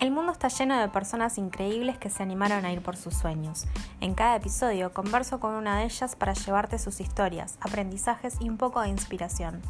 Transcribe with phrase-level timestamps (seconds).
[0.00, 3.66] El mundo está lleno de personas increíbles que se animaron a ir por sus sueños.
[4.00, 8.56] En cada episodio converso con una de ellas para llevarte sus historias, aprendizajes y un
[8.56, 9.62] poco de inspiración.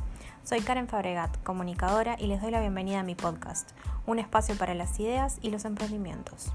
[0.43, 3.71] Soy Karen Fabregat, comunicadora, y les doy la bienvenida a mi podcast,
[4.07, 6.49] un espacio para las ideas y los emprendimientos.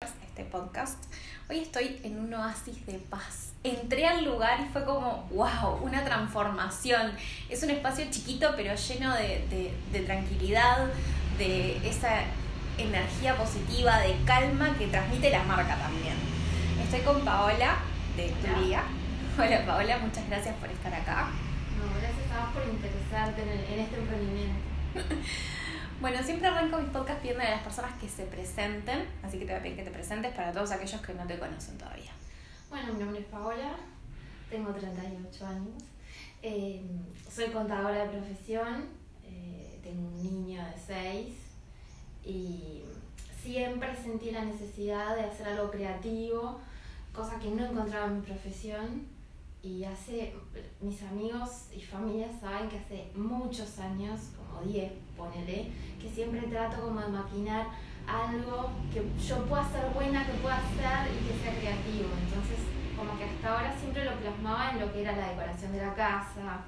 [0.00, 1.02] Este podcast,
[1.48, 6.04] hoy estoy en un oasis de paz entré al lugar y fue como, wow, una
[6.04, 7.12] transformación.
[7.48, 10.86] Es un espacio chiquito pero lleno de, tranquilidad,
[11.38, 12.20] de esa
[12.78, 16.14] energía positiva, de calma que transmite la marca también.
[16.82, 17.78] Estoy con Paola
[18.16, 18.82] de Turía.
[19.38, 21.28] Hola Paola, muchas gracias por estar acá.
[21.78, 24.60] No, gracias a vos por interesarte en, este emprendimiento.
[25.98, 29.52] Bueno, siempre arranco mis podcasts pidiendo a las personas que se presenten, así que te
[29.52, 32.12] voy a pedir que te presentes para todos aquellos que no te conocen todavía.
[32.68, 33.76] Bueno, mi nombre es Paola,
[34.50, 35.84] tengo 38 años,
[36.42, 36.82] eh,
[37.30, 38.86] soy contadora de profesión,
[39.24, 41.34] eh, tengo un niño de 6
[42.24, 42.82] y
[43.40, 46.58] siempre sentí la necesidad de hacer algo creativo,
[47.14, 49.16] cosa que no encontraba en mi profesión.
[49.62, 50.34] Y hace,
[50.80, 56.82] mis amigos y familia saben que hace muchos años, como 10, ponele, que siempre trato
[56.82, 57.66] como de maquinar
[58.06, 62.10] algo que yo pueda ser buena, que pueda hacer y que sea creativo.
[62.22, 62.58] Entonces,
[62.96, 65.94] como que hasta ahora siempre lo plasmaba en lo que era la decoración de la
[65.94, 66.64] casa,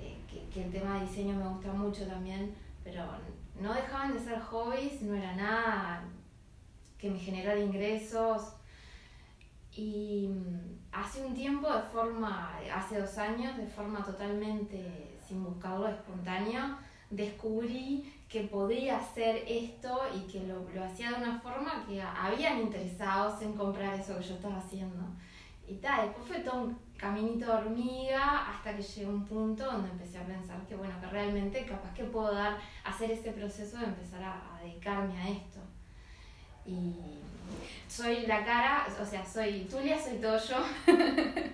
[0.00, 3.04] eh, que, el tema de diseño me gusta mucho también, pero
[3.60, 6.04] no dejaban de ser hobbies, no era nada
[6.98, 8.54] que me generara ingresos.
[9.72, 15.88] Y mm, hace un tiempo, de forma, hace dos años, de forma totalmente sin buscarlo,
[15.88, 16.78] espontánea,
[17.10, 22.60] descubrí que podía hacer esto y que lo, lo, hacía de una forma que habían
[22.60, 25.04] interesados en comprar eso que yo estaba haciendo.
[25.68, 29.90] Y tal, después fue todo un caminito de hormiga hasta que llegó un punto donde
[29.90, 33.84] empecé a pensar que bueno, que realmente capaz que puedo dar, hacer ese proceso de
[33.84, 35.60] empezar a, dedicarme a esto.
[36.64, 36.94] Y
[37.88, 40.56] soy la cara, o sea, soy Tulia, soy todo yo.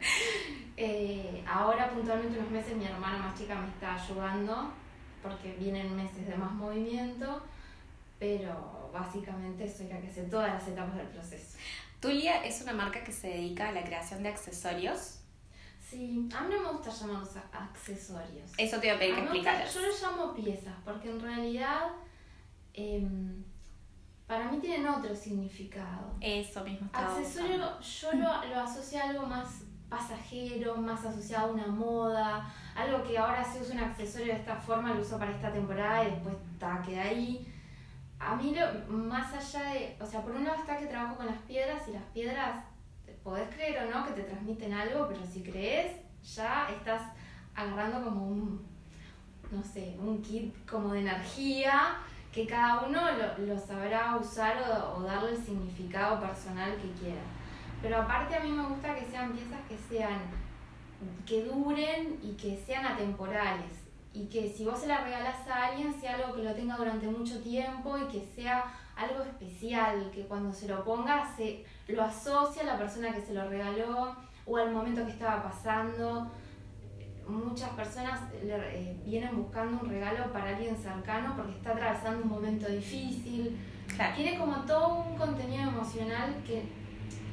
[0.75, 4.73] Eh, ahora puntualmente unos meses mi hermana más chica me está ayudando
[5.23, 7.43] porque vienen meses de más movimiento,
[8.19, 11.57] pero básicamente soy la que hace todas las etapas del proceso.
[12.01, 15.21] Tulia es una marca que se dedica a la creación de accesorios.
[15.81, 18.51] Sí, a mí no me gusta llamarlos accesorios.
[18.59, 19.75] Eso te iba a pedir que explicaras.
[19.75, 21.89] Yo los llamo piezas, porque en realidad
[22.75, 23.45] em,
[24.27, 26.17] para mí tienen otro significado.
[26.21, 31.67] Eso mismo Accesorio yo lo, lo asocio a algo más pasajero, más asociado a una
[31.67, 35.53] moda, algo que ahora se usa un accesorio de esta forma, lo uso para esta
[35.53, 37.47] temporada y después está, queda ahí.
[38.19, 41.27] A mí, lo, más allá de, o sea, por un lado está que trabajo con
[41.27, 42.65] las piedras y las piedras,
[43.23, 47.03] podés creer o no que te transmiten algo, pero si crees, ya estás
[47.55, 48.67] agarrando como un,
[49.51, 51.97] no sé, un kit como de energía
[52.33, 57.21] que cada uno lo, lo sabrá usar o, o darle el significado personal que quiera.
[57.83, 60.21] Pero aparte a mí me gusta que sean piezas que sean,
[61.27, 63.71] que duren y que sean atemporales.
[64.15, 67.09] Y que si vos se la regalás a alguien sea algo que lo tenga durante
[67.09, 68.65] mucho tiempo y que sea
[68.95, 73.33] algo especial, que cuando se lo ponga se lo asocia a la persona que se
[73.33, 74.15] lo regaló
[74.45, 76.31] o al momento que estaba pasando.
[77.27, 82.69] Muchas personas eh, vienen buscando un regalo para alguien cercano porque está atravesando un momento
[82.69, 83.57] difícil.
[84.17, 86.82] Tiene como todo un contenido emocional que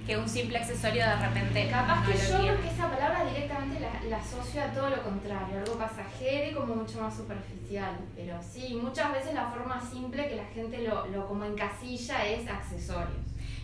[0.10, 1.70] que un simple accesorio de repente.
[1.70, 5.78] Capaz que yo creo que esa palabra directamente la, asocio a todo lo contrario, algo
[5.78, 7.96] pasajero y como mucho más superficial.
[8.16, 12.50] Pero sí, muchas veces la forma simple que la gente lo, lo como encasilla es
[12.50, 13.22] accesorios.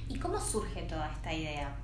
[0.07, 1.75] ¿Y cómo surge toda esta idea?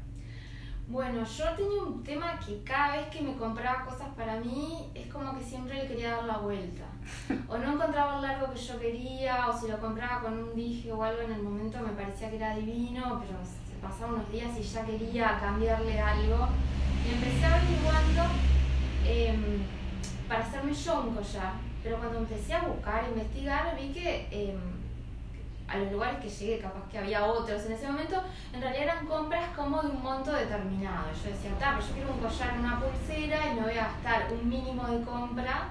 [0.88, 5.08] Bueno, yo tenía un tema que cada vez que me compraba cosas para mí es
[5.08, 6.84] como que siempre le quería dar la vuelta.
[7.50, 10.92] O no encontraba el largo que yo quería, o si lo compraba con un dije
[10.92, 13.40] o algo en el momento me parecía que era divino, pero
[13.82, 16.48] pasaron unos días y ya quería cambiarle algo.
[17.06, 18.24] Y empecé averiguando
[19.06, 19.38] eh,
[20.28, 21.54] para hacerme yo un collar.
[21.84, 24.60] Pero cuando empecé a buscar, a investigar, vi que em,
[25.68, 28.22] a los lugares que llegué, capaz que había otros en ese momento,
[28.54, 31.08] en realidad eran compras como de un monto determinado.
[31.12, 34.48] Yo decía, pero yo quiero un collar, una pulsera y me voy a gastar un
[34.48, 35.70] mínimo de compra.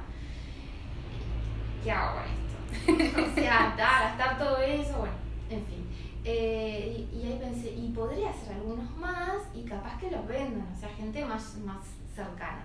[1.85, 3.21] ¿Qué hago con esto?
[3.31, 5.15] o sea, gastar todo eso, bueno,
[5.49, 5.87] en fin.
[6.25, 10.79] Eh, y, ahí pensé, y podría hacer algunos más y capaz que los vendan, o
[10.79, 11.79] sea, gente más, más
[12.15, 12.65] cercana.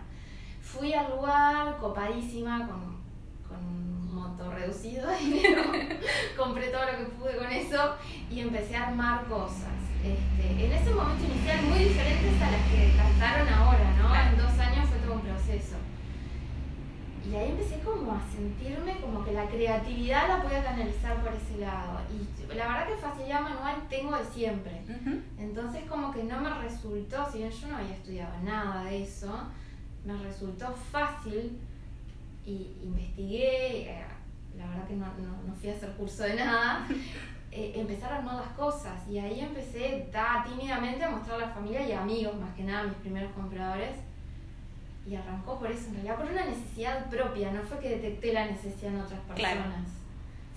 [0.62, 2.98] Fui al lugar copadísima con,
[3.48, 5.64] con un monto reducido de dinero,
[6.38, 7.96] compré todo lo que pude con eso
[8.30, 9.72] y empecé a armar cosas.
[10.04, 14.14] Este, en ese momento inicial muy diferentes a las que cantaron ahora, ¿no?
[14.14, 15.78] En dos años fue todo un proceso.
[17.30, 21.60] Y ahí empecé como a sentirme como que la creatividad la podía canalizar por ese
[21.60, 22.00] lado.
[22.12, 24.82] Y la verdad que facilidad manual tengo de siempre.
[25.38, 29.32] Entonces como que no me resultó, si bien yo no había estudiado nada de eso,
[30.06, 31.58] me resultó fácil
[32.46, 34.06] y investigué, eh,
[34.56, 36.88] la verdad que no, no, fui a hacer curso de nada,
[37.52, 41.54] eh, empezar a armar las cosas y ahí empecé da, tímidamente a mostrar a la
[41.54, 43.96] familia y amigos, más que nada mis primeros compradores.
[45.08, 48.46] Y arrancó por eso, en realidad por una necesidad propia, no fue que detecté la
[48.46, 49.88] necesidad en otras personas.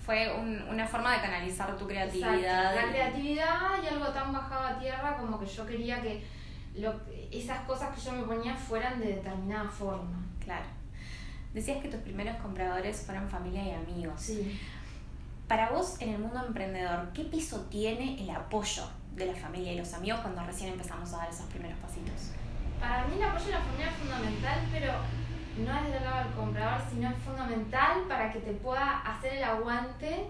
[0.03, 0.33] Fue
[0.69, 2.75] una forma de canalizar tu creatividad.
[2.75, 6.23] La creatividad y algo tan bajado a tierra como que yo quería que
[6.75, 6.95] lo,
[7.31, 10.25] esas cosas que yo me ponía fueran de determinada forma.
[10.43, 10.65] Claro.
[11.53, 14.19] Decías que tus primeros compradores fueron familia y amigos.
[14.19, 14.59] Sí.
[15.47, 19.77] Para vos, en el mundo emprendedor, ¿qué peso tiene el apoyo de la familia y
[19.77, 22.31] los amigos cuando recién empezamos a dar esos primeros pasitos?
[22.79, 24.93] Para mí el apoyo de la familia es fundamental, pero
[25.65, 29.43] no es del lado del comprador, sino es fundamental para que te pueda hacer el
[29.43, 30.27] aguante.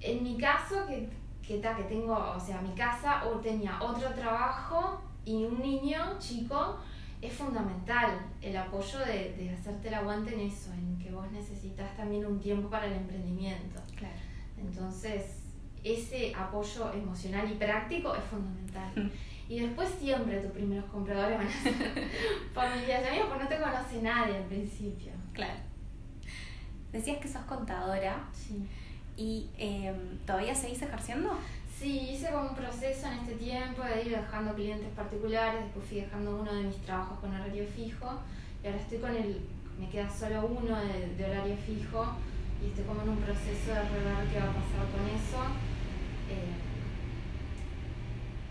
[0.00, 1.08] En mi caso, que,
[1.46, 6.78] que, que tengo, o sea, mi casa o tenía otro trabajo y un niño chico,
[7.22, 11.96] es fundamental el apoyo de, de, hacerte el aguante en eso, en que vos necesitas
[11.96, 13.80] también un tiempo para el emprendimiento.
[13.96, 14.14] Claro.
[14.58, 15.42] Entonces,
[15.82, 18.92] ese apoyo emocional y práctico es fundamental.
[18.96, 19.10] Mm.
[19.48, 21.74] Y después siempre tus primeros compradores van a ser
[22.54, 25.12] familias y amigos, porque no te conoce nadie al principio.
[25.32, 25.60] Claro.
[26.92, 28.24] Decías que sos contadora.
[28.32, 28.66] Sí.
[29.16, 31.38] ¿Y em, todavía seguís ejerciendo?
[31.78, 36.00] Sí, hice como un proceso en este tiempo de ir dejando clientes particulares, después fui
[36.00, 38.18] dejando uno de mis trabajos con horario fijo
[38.62, 39.42] y ahora estoy con el,
[39.78, 42.16] me queda solo uno de, horario fijo
[42.62, 45.42] y estoy como en un proceso de rever qué va a pasar con eso.
[46.30, 46.65] Eh,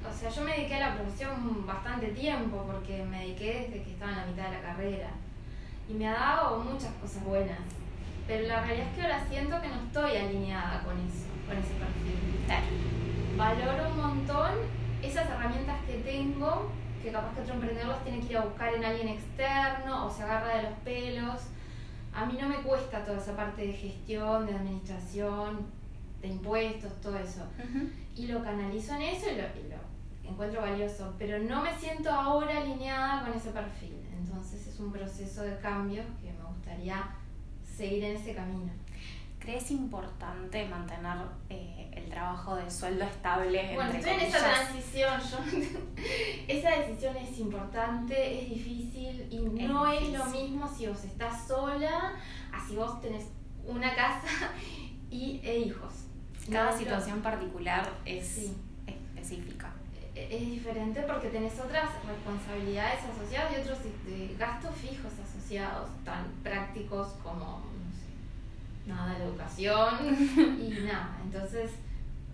[0.09, 3.91] o sea, yo me dediqué a la profesión bastante tiempo porque me dediqué desde que
[3.91, 5.09] estaba en la mitad de la carrera.
[5.89, 7.59] Y me ha dado muchas cosas buenas,
[8.27, 11.73] pero la realidad es que ahora siento que no estoy alineada con eso, con ese
[11.73, 13.37] perfil.
[13.37, 14.51] Valoro un montón
[15.03, 16.71] esas herramientas que tengo,
[17.03, 20.09] que capaz que otro emprendedor las tiene que ir a buscar en alguien externo o
[20.09, 21.41] se agarra de los pelos.
[22.13, 25.67] A mí no me cuesta toda esa parte de gestión, de administración,
[26.21, 27.43] de impuestos, todo eso.
[28.15, 29.84] Y lo canalizo en eso y lo, lo
[30.27, 33.95] encuentro valioso, pero no me siento ahora alineada con ese perfil.
[34.17, 37.15] Entonces es un proceso de cambio que me gustaría
[37.75, 38.71] seguir en ese camino.
[39.39, 41.17] ¿Crees importante mantener
[41.49, 43.75] eh, el trabajo de sueldo estable?
[43.75, 45.21] Bueno, estoy en esa transición.
[46.47, 52.13] esa decisión es importante, es difícil y no es lo mismo si vos estás sola,
[52.51, 53.25] así vos tenés
[53.65, 54.51] una casa
[55.11, 55.93] y, e hijos.
[56.51, 58.51] Cada situación particular es
[58.87, 59.71] específica.
[60.15, 66.25] E, es diferente porque tenés otras responsabilidades asociadas y otros este, gastos fijos asociados, tan
[66.41, 67.63] prácticos como
[68.87, 69.93] nada de educación
[70.59, 71.17] y nada.
[71.23, 71.71] Entonces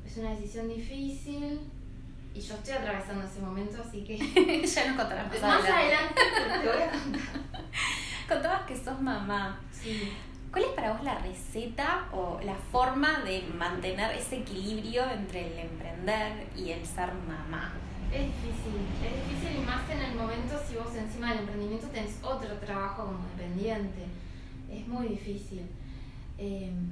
[0.06, 1.60] es una decisión difícil
[2.34, 4.18] y yo estoy atravesando ese momento, así que
[4.66, 6.22] ya nos contarás más, más adelante.
[6.62, 7.22] te voy a contar.
[8.28, 9.60] Contabas que sos mamá.
[9.72, 10.14] Sí.
[10.52, 15.70] ¿Cuál es para vos la receta o la forma de mantener ese equilibrio entre el
[15.70, 17.72] emprender y el ser mamá?
[18.12, 22.20] Es difícil, es difícil y más en el momento si vos encima del emprendimiento tenés
[22.22, 24.08] otro trabajo como dependiente.
[24.70, 25.66] Es muy difícil.
[26.38, 26.92] Em,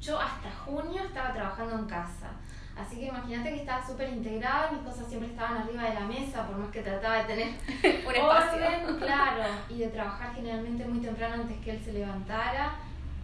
[0.00, 2.30] yo hasta junio estaba trabajando en casa.
[2.78, 6.46] Así que imagínate que estaba súper integrada, mis cosas siempre estaban arriba de la mesa,
[6.46, 7.48] por más que trataba de tener
[8.06, 8.98] un espacio.
[8.98, 12.76] claro, y de trabajar generalmente muy temprano antes que él se levantara.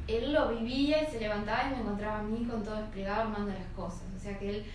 [0.07, 3.53] Él lo vivía y se levantaba y me encontraba a mí con todo desplegado armando
[3.53, 4.03] las cosas.
[4.15, 4.67] O sea que él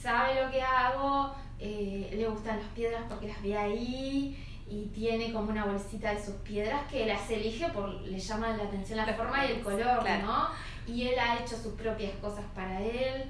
[0.00, 5.32] sabe lo que hago, eh, le gustan las piedras porque las ve ahí, y tiene
[5.32, 9.06] como una bolsita de sus piedras que las elige por, le llama la atención la
[9.14, 10.48] forma y el color, ¿no?
[10.86, 13.24] Y él ha hecho sus propias cosas para él.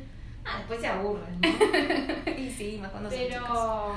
[0.44, 2.30] Ah, después se aburren, ¿no?
[2.38, 3.94] y sí, más cuando Pero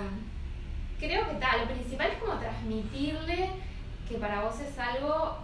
[1.00, 3.50] creo que tal, lo principal es como transmitirle
[4.08, 5.38] que para vos es algo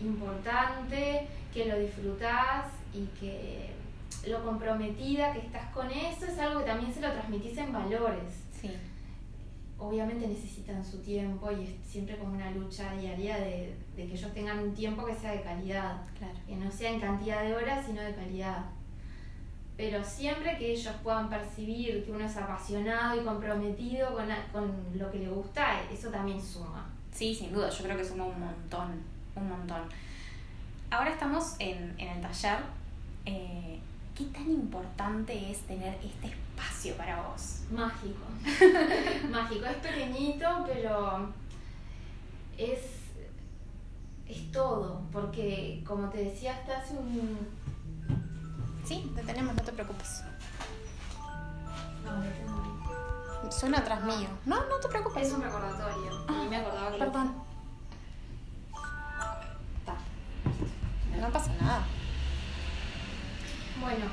[0.00, 3.72] importante, que lo disfrutás y que
[4.26, 8.44] lo comprometida que estás con eso es algo que también se lo transmitís en valores.
[8.60, 8.70] Sí
[9.82, 14.60] obviamente necesitan su tiempo y es siempre como una lucha diaria de, que ellos tengan
[14.60, 16.34] un tiempo que sea de calidad, claro.
[16.46, 18.64] que no sea en cantidad de horas, sino de calidad.
[19.76, 25.10] Pero siempre que ellos puedan percibir que uno es apasionado y comprometido con, con lo
[25.10, 26.86] que le gusta, eso también suma.
[27.10, 29.02] Sí, sin duda, yo creo que suma un montón,
[29.34, 29.82] un montón.
[30.90, 32.58] Ahora estamos en, en el taller.
[33.24, 33.80] Eh,
[34.14, 37.62] ¿Qué tan importante es tener este espacio para vos?
[37.70, 38.26] Mágico.
[39.30, 39.64] Mágico.
[39.64, 41.28] Es pequeñito, pero
[42.58, 43.02] es
[44.32, 47.38] es todo, porque como te decía, hasta hace un...
[48.84, 50.22] Sí, te tenemos, no te preocupes.
[52.04, 53.50] No, no tengo...
[53.50, 54.28] Suena atrás mío.
[54.46, 55.26] No, no te preocupes.
[55.26, 56.24] Es un recordatorio.
[56.28, 56.98] A mí me acordaba que...
[56.98, 57.34] lo- Perdón.
[61.20, 61.84] No pasa nada.
[63.80, 64.06] Bueno,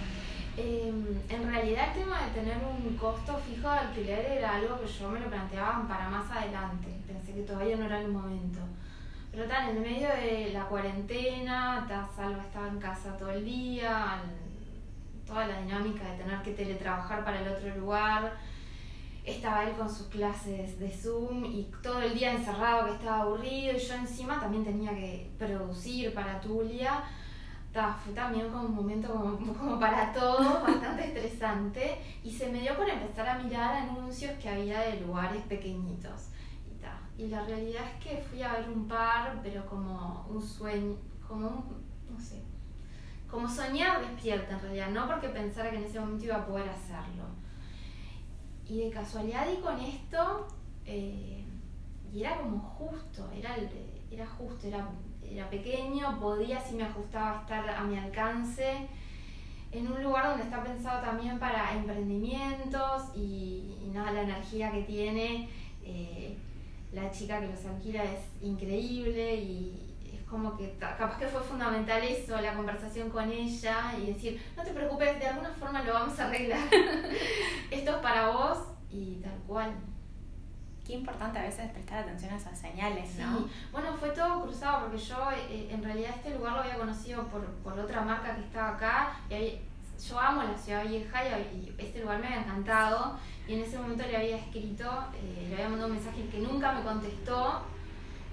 [0.58, 0.94] eh,
[1.30, 5.10] en realidad el tema de tener un costo fijo de alquiler era algo que yo
[5.10, 6.88] me lo planteaba para más adelante.
[7.08, 8.60] Pensé que todavía no era el momento.
[9.32, 14.22] Pero tal, en medio de la cuarentena, ta, Salva estaba en casa todo el día,
[15.30, 18.34] toda la dinámica de tener que teletrabajar para el otro lugar.
[19.24, 23.78] Estaba él con sus clases de Zoom y todo el día encerrado que estaba aburrido
[23.78, 27.04] y yo encima también tenía que producir para Tulia.
[28.04, 32.76] Fue también como un momento como, como para todos, bastante estresante y se me dio
[32.76, 36.30] por empezar a mirar anuncios que había de lugares pequeñitos.
[36.68, 40.42] Y, ta, y la realidad es que fui a ver un par, pero como un
[40.42, 42.42] sueño, como un, no sé,
[43.30, 46.70] como soñar despierta en realidad, no porque pensara que en ese momento iba a poder
[46.70, 47.26] hacerlo.
[48.68, 50.48] Y de casualidad di con esto,
[50.86, 51.44] eh,
[52.12, 53.56] y era como justo, era,
[54.12, 54.88] era justo, era,
[55.24, 58.88] era pequeño, podía si me ajustaba estar a mi alcance,
[59.72, 64.82] en un lugar donde está pensado también para emprendimientos y, y nada, la energía que
[64.84, 65.50] tiene,
[65.84, 66.36] eh,
[66.92, 69.89] la chica que los alquila es increíble y
[70.30, 74.72] como que capaz que fue fundamental eso, la conversación con ella y decir, no te
[74.72, 76.60] preocupes, de alguna forma lo vamos a arreglar.
[77.72, 78.58] Esto es para vos
[78.92, 79.72] y tal cual.
[80.86, 83.38] Qué importante a veces prestar atención a esas señales, ¿no?
[83.40, 83.46] Sí.
[83.72, 87.46] Bueno, fue todo cruzado porque yo eh, en realidad este lugar lo había conocido por,
[87.64, 89.20] por otra marca que estaba acá.
[89.30, 89.60] Y había-
[90.08, 93.18] yo amo la ciudad vieja y, y este lugar me había encantado.
[93.48, 96.72] Y en ese momento le había escrito, eh, le había mandado un mensaje que nunca
[96.72, 97.62] me contestó.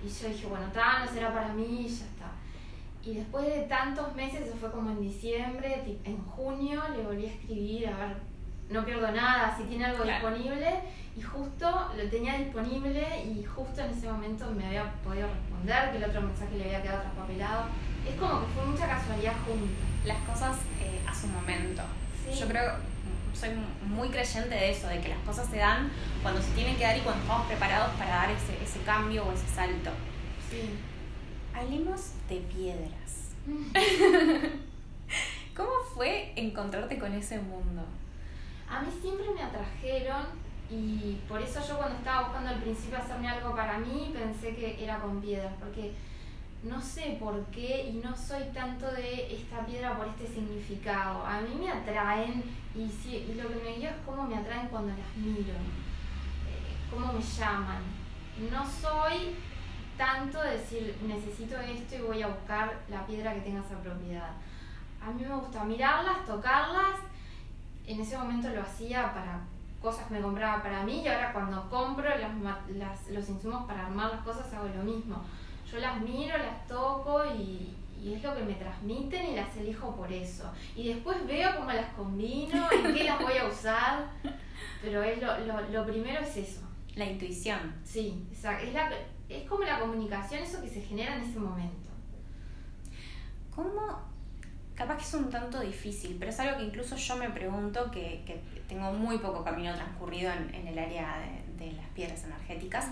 [0.04, 2.30] Y yo dije, bueno, tal, no será para mí y ya está.
[3.02, 7.30] Y después de tantos meses, eso fue como en diciembre, en junio, le volví a
[7.30, 8.16] escribir, a ver,
[8.68, 10.28] no pierdo nada, si tiene algo Claro.
[10.30, 10.74] disponible.
[11.16, 15.96] Y justo lo tenía disponible y justo en ese momento me había podido responder, que
[15.98, 17.64] el otro mensaje le había quedado traspapelado.
[18.06, 19.72] Es como que fue mucha casualidad junta.
[20.04, 21.82] Las cosas eh, a su momento.
[22.28, 22.38] Sí.
[22.38, 22.72] Yo creo,
[23.38, 23.50] soy
[23.82, 25.90] muy creyente de eso, de que las cosas se dan
[26.22, 29.32] cuando se tienen que dar y cuando estamos preparados para dar ese, ese cambio o
[29.32, 29.90] ese salto.
[30.50, 30.70] Sí.
[31.54, 33.32] Hablemos de piedras.
[35.56, 37.82] ¿Cómo fue encontrarte con ese mundo?
[38.68, 40.26] A mí siempre me atrajeron
[40.68, 44.82] y por eso yo cuando estaba buscando al principio hacerme algo para mí pensé que
[44.82, 45.92] era con piedras, porque
[46.62, 51.24] no sé por qué y no soy tanto de esta piedra por este significado.
[51.24, 52.42] A mí me atraen
[52.74, 57.12] y, y lo que me guía es cómo me atraen cuando las miro, eh, cómo
[57.12, 57.82] me llaman.
[58.50, 59.36] No soy
[59.96, 64.30] tanto de decir necesito esto y voy a buscar la piedra que tenga esa propiedad.
[65.00, 66.96] A mí me gusta mirarlas, tocarlas
[67.86, 69.38] en ese momento lo hacía para
[69.80, 72.32] cosas que me compraba para mí y ahora cuando compro las,
[72.76, 75.22] las- los insumos para armar las cosas hago lo mismo.
[75.70, 79.94] Yo las miro, las toco y, y es lo que me transmiten y las elijo
[79.96, 80.50] por eso.
[80.76, 84.06] Y después veo cómo las combino, en qué las voy a usar,
[84.80, 86.60] pero es lo, lo, lo primero es eso.
[86.94, 87.74] La intuición.
[87.84, 88.64] Sí, exacto.
[88.64, 88.90] Es, la,
[89.28, 91.90] es como la comunicación, eso que se genera en ese momento.
[93.54, 94.00] ¿Cómo?
[94.74, 98.22] Capaz que es un tanto difícil, pero es algo que incluso yo me pregunto, que,
[98.24, 102.88] que tengo muy poco camino transcurrido en, en el área de, de las piedras energéticas.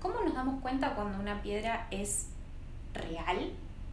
[0.00, 2.28] ¿Cómo nos damos cuenta cuando una piedra es
[2.94, 3.50] real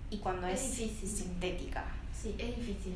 [0.09, 1.09] y cuando Es es, difícil.
[1.09, 1.83] sintética?
[2.13, 2.95] Sí, es difícil.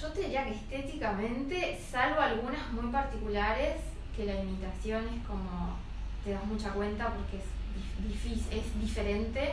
[0.00, 3.76] Yo te diría que estéticamente, salvo algunas muy particulares,
[4.16, 5.76] que la imitación es como
[6.24, 7.44] te das mucha cuenta porque es
[7.76, 9.52] dif- difícil, es diferente.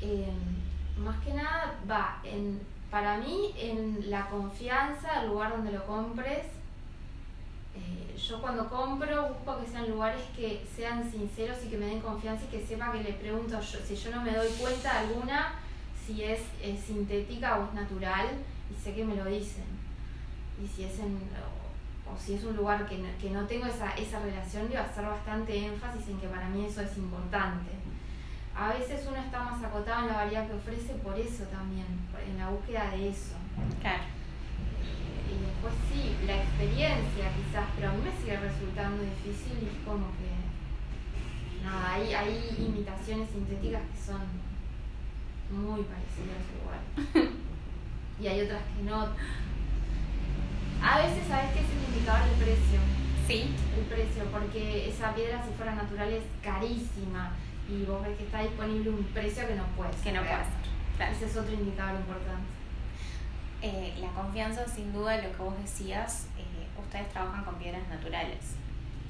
[0.00, 0.28] eh,
[0.98, 6.46] más que nada va en, para mí en la confianza del lugar donde lo compres.
[7.78, 12.00] Eh, yo cuando compro busco que sean lugares que sean sinceros y que me den
[12.00, 15.54] confianza y que sepa que le pregunto yo, si yo no me doy cuenta alguna
[16.04, 16.40] si es,
[16.84, 18.26] sintética o es natural
[18.70, 19.64] y sé que me lo dicen.
[20.62, 23.66] Y si es en, o, o si es un lugar que no, que no tengo
[23.66, 26.96] esa, esa relación, le voy a hacer bastante énfasis en que para mí eso es
[26.96, 27.70] importante.
[28.56, 31.86] A veces uno está más acotado en la variedad que ofrece por eso también,
[32.26, 33.36] en la búsqueda de eso.
[33.80, 34.17] Claro.
[35.28, 39.84] Y después sí, la experiencia quizás, pero a mí me sigue resultando difícil y es
[39.84, 40.32] como que.
[41.62, 44.22] Nada, hay, hay imitaciones sintéticas que son
[45.50, 47.32] muy parecidas igual.
[48.20, 49.08] y hay otras que no.
[50.80, 52.80] A veces, ¿sabes qué es el indicador del precio?
[53.26, 53.54] Sí.
[53.76, 57.32] El precio, porque esa piedra, si fuera natural, es carísima.
[57.68, 60.02] y vos ves que está disponible un precio que no puede ser.
[60.04, 61.12] Que no puede ser.
[61.12, 62.57] Ese es otro indicador importante.
[63.60, 68.54] Eh, la confianza, sin duda, lo que vos decías, eh, ustedes trabajan con piedras naturales.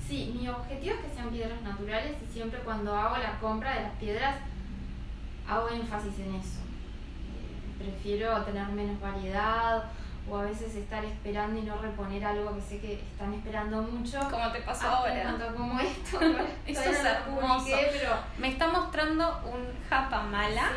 [0.06, 3.82] Sí, mi objetivo es que sean piedras naturales y siempre cuando hago la compra de
[3.82, 4.36] las piedras
[5.46, 6.60] hago énfasis en eso.
[6.60, 9.84] Eh, prefiero tener menos variedad
[10.30, 14.18] o a veces estar esperando y no reponer algo que sé que están esperando mucho.
[14.30, 15.36] Como te pasó ahora.
[15.56, 16.20] como esto.
[16.66, 17.66] Eso es hermoso.
[17.92, 20.72] pero me está mostrando un japamala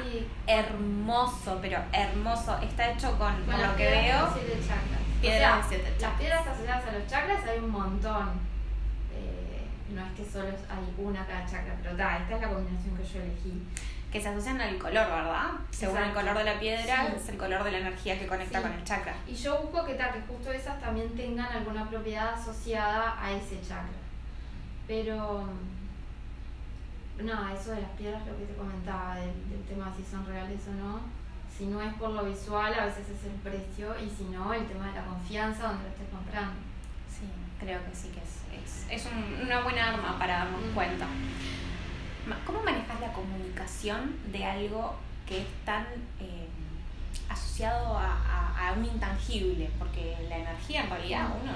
[0.47, 2.57] hermoso, pero hermoso.
[2.61, 4.33] Está hecho con, lo que veo.
[5.21, 6.01] Piedras de siete chakras.
[6.01, 8.50] Las piedras asociadas a los chakras hay un montón.
[9.93, 13.03] No es que solo hay una cada chakra, pero da, esta es la combinación que
[13.03, 13.61] yo elegí
[14.11, 15.51] que se asocian al color, ¿verdad?
[15.69, 18.71] Según el color de la piedra, es el color de la energía que conecta con
[18.73, 19.15] el chakra.
[19.25, 23.61] Y yo busco que, tal, que justo esas también tengan alguna propiedad asociada a ese
[23.61, 23.87] chakra.
[24.85, 25.47] Pero,
[27.23, 30.59] nada, eso de las piedras, lo que te comentaba, del, tema de si son reales
[30.67, 30.99] o no.
[31.57, 34.65] Si no es por lo visual, a veces es el precio, y si no, el
[34.65, 36.59] tema de la confianza donde lo estés comprando.
[37.07, 37.27] Sí,
[37.61, 41.07] creo que sí que es, es, es una buena arma para darnos cuenta.
[42.45, 44.95] ¿Cómo manejas la comunicación de algo
[45.27, 45.85] que es tan
[46.19, 46.47] eh,
[47.29, 49.69] asociado a, un intangible?
[49.77, 51.51] Porque la energía en realidad uno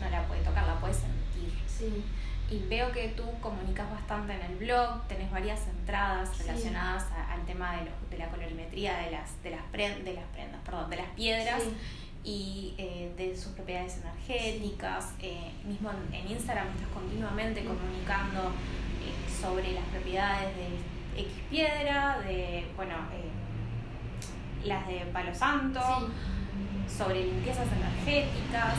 [0.00, 1.52] no la puede tocar, la puede sentir.
[1.66, 2.04] Sí.
[2.50, 7.76] Y veo que tú comunicas bastante en el blog, tenés varias entradas relacionadas al tema
[7.76, 11.62] de, de, la colorimetría de las, de las, de las prendas, perdón, de las piedras.
[12.28, 15.14] Y eh, de sus propiedades energéticas.
[15.22, 18.52] Eh, mismo en, Instagram estás continuamente comunicando
[19.40, 25.80] sobre las propiedades de X piedra, de, bueno, eh, las de Palo Santo,
[26.86, 28.76] sobre limpiezas energéticas.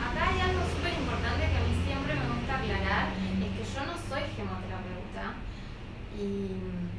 [0.00, 3.86] Acá hay algo súper importante que a mí siempre me gusta aclarar, es que yo
[3.86, 5.36] no soy gemoterapeuta
[6.18, 6.89] y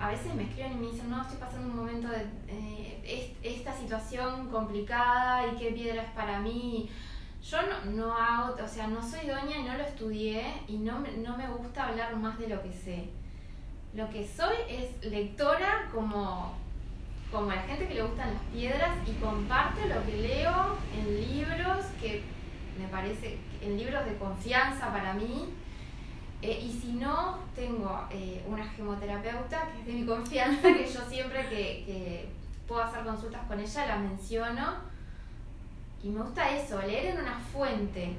[0.00, 3.72] a veces me escriben y me dicen, no, estoy pasando un momento de eh, esta
[3.72, 6.88] situación complicada y qué piedra es para mí.
[7.42, 11.00] Yo no, no, hago, o sea, no soy doña y no lo estudié y no,
[11.18, 13.08] no me gusta hablar más de lo que sé.
[13.94, 16.54] Lo que soy es lectora como,
[17.32, 21.86] como la gente que le gustan las piedras y comparto lo que leo en libros
[22.00, 22.22] que
[22.78, 25.48] me parece, en libros de confianza para mí.
[26.40, 31.00] Eh, y si no, tengo eh, una gemoterapeuta que es de mi confianza, que yo
[31.08, 32.28] siempre que, que
[32.66, 34.88] puedo hacer consultas con ella la menciono
[36.02, 38.12] y me gusta eso, leer en una fuente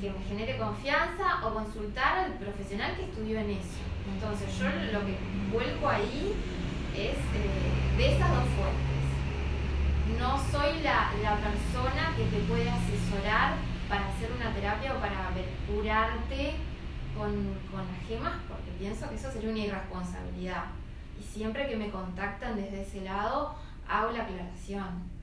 [0.00, 3.78] que me genere confianza o consultar al profesional que estudió en eso.
[4.12, 5.16] Entonces yo lo que
[5.52, 6.34] vuelco ahí
[6.96, 8.94] es eh, de esas dos fuentes.
[10.18, 13.54] No soy la, persona que te puede asesorar
[13.88, 15.30] para hacer una terapia o para
[15.66, 16.54] curarte
[17.16, 17.32] con,
[17.70, 20.64] con las gemas, porque pienso que eso sería una irresponsabilidad.
[21.18, 23.54] Y siempre que me contactan desde ese lado,
[23.88, 25.14] hago la aclaración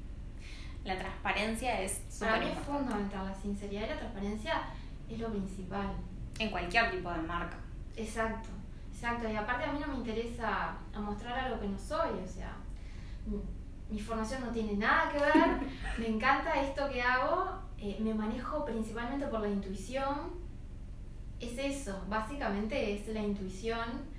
[0.84, 4.62] la transparencia es Para mí es fundamental, la sinceridad y la transparencia
[5.10, 5.91] es lo principal.
[6.39, 7.58] En cualquier tipo de marca.
[7.95, 8.49] Exacto,
[8.91, 9.30] exacto.
[9.30, 12.56] Y aparte a mí no me interesa mostrar algo que no soy, o sea,
[13.89, 15.60] mi, formación no tiene nada que ver,
[15.99, 20.40] me encanta esto que hago, eh, me manejo principalmente por la intuición.
[21.41, 24.12] Es eso, básicamente es la intuición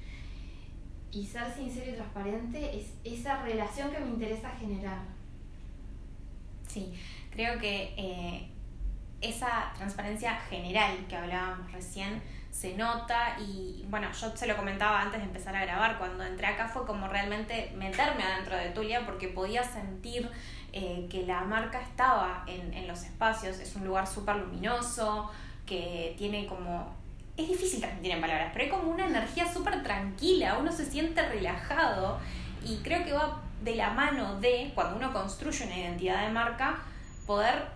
[1.12, 4.98] y ser sincero y transparente es esa relación que me interesa generar.
[6.66, 6.92] Sí,
[7.30, 8.48] creo que eh,
[9.20, 15.20] esa transparencia general que hablábamos recién se nota y bueno, yo se lo comentaba antes
[15.20, 19.28] de empezar a grabar, cuando entré acá fue como realmente meterme adentro de Tulia porque
[19.28, 20.28] podía sentir
[20.72, 25.30] eh, que la marca estaba en, en los espacios, es un lugar súper luminoso,
[25.66, 27.01] que tiene como
[27.42, 31.22] es difícil transmitir en palabras, pero hay como una energía súper tranquila, uno se siente
[31.28, 32.18] relajado
[32.64, 36.78] y creo que va de la mano de, cuando uno construye una identidad de marca,
[37.26, 37.66] poder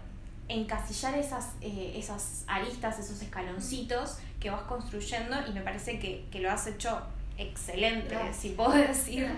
[0.48, 6.50] encasillar esas, eh, esas aristas, esos escaloncitos que vas construyendo y me parece que, lo
[6.50, 7.00] has hecho
[7.38, 9.28] excelente, si puedo decir.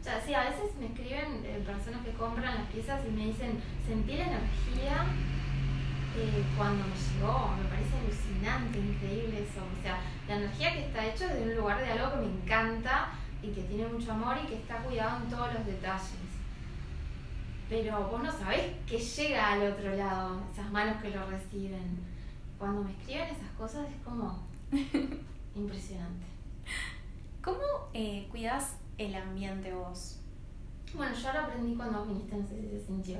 [0.00, 3.26] O sea, sí, a veces me escriben eh, personas que compran las piezas y me
[3.26, 5.06] dicen, sentí la energía
[6.16, 9.60] eh, cuando me llegó, me parece alucinante, increíble eso.
[9.60, 12.32] O sea, la energía que está hecho es de un lugar de algo que me
[12.42, 13.10] encanta
[13.42, 16.30] y que tiene mucho amor y que está cuidado en todos los detalles.
[17.68, 21.98] Pero vos no sabés que llega al otro lado, esas manos que lo reciben.
[22.58, 24.44] Cuando me escriben esas cosas es como
[25.54, 26.26] impresionante.
[27.42, 27.60] ¿Cómo
[27.94, 30.19] eh, cuidas el ambiente vos?
[30.94, 33.18] Bueno, yo lo aprendí cuando viniste, no sé si se sintió.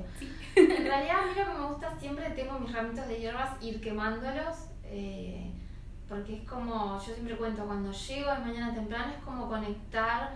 [0.55, 3.79] En realidad, a mí lo que me gusta siempre tengo mis ramitos de hierbas, ir
[3.81, 4.67] quemándolos.
[4.83, 5.51] Eh,
[6.11, 10.33] porque es como, yo siempre cuento, cuando llego de mañana temprano es como conectar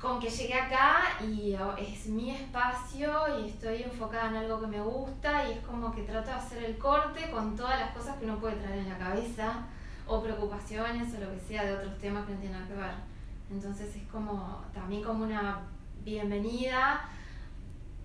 [0.00, 4.80] con que llegué acá y es mi espacio y estoy enfocada en algo que me
[4.80, 8.26] gusta y es como que trato de hacer el corte con todas las cosas que
[8.26, 9.66] uno puede traer en la cabeza
[10.06, 12.94] o preocupaciones o lo que sea de otros temas que no tienen nada que ver.
[13.50, 15.62] Entonces es como también como una
[16.04, 17.00] bienvenida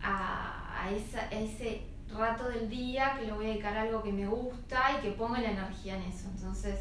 [0.01, 1.81] a, a, esa, a ese
[2.17, 5.11] rato del día que lo voy a dedicar a algo que me gusta y que
[5.11, 6.27] ponga la energía en eso.
[6.33, 6.79] Entonces,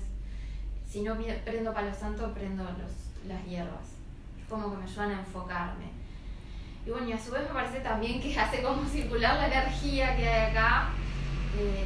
[0.89, 3.97] si no prendo palo santo, prendo los, las hierbas.
[4.41, 5.87] Es como que me ayudan a enfocarme.
[6.87, 10.17] Y bueno, y a su vez me parece también que hace como circular la energía
[10.17, 10.91] que hay acá.
[11.59, 11.85] Eh,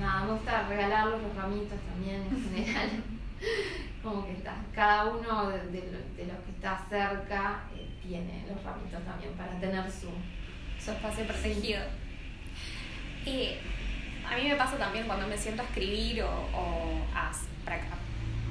[0.00, 2.90] nada, me gusta regalarlos los ramitos también en general.
[4.02, 9.32] como que está, cada uno de, los que está cerca eh, tiene los ramitos también
[9.34, 10.08] para tener su,
[10.82, 11.80] su espacio protegido.
[13.24, 13.50] Y
[14.30, 16.28] a mí me pasa también cuando me siento a escribir o,
[17.14, 17.32] a,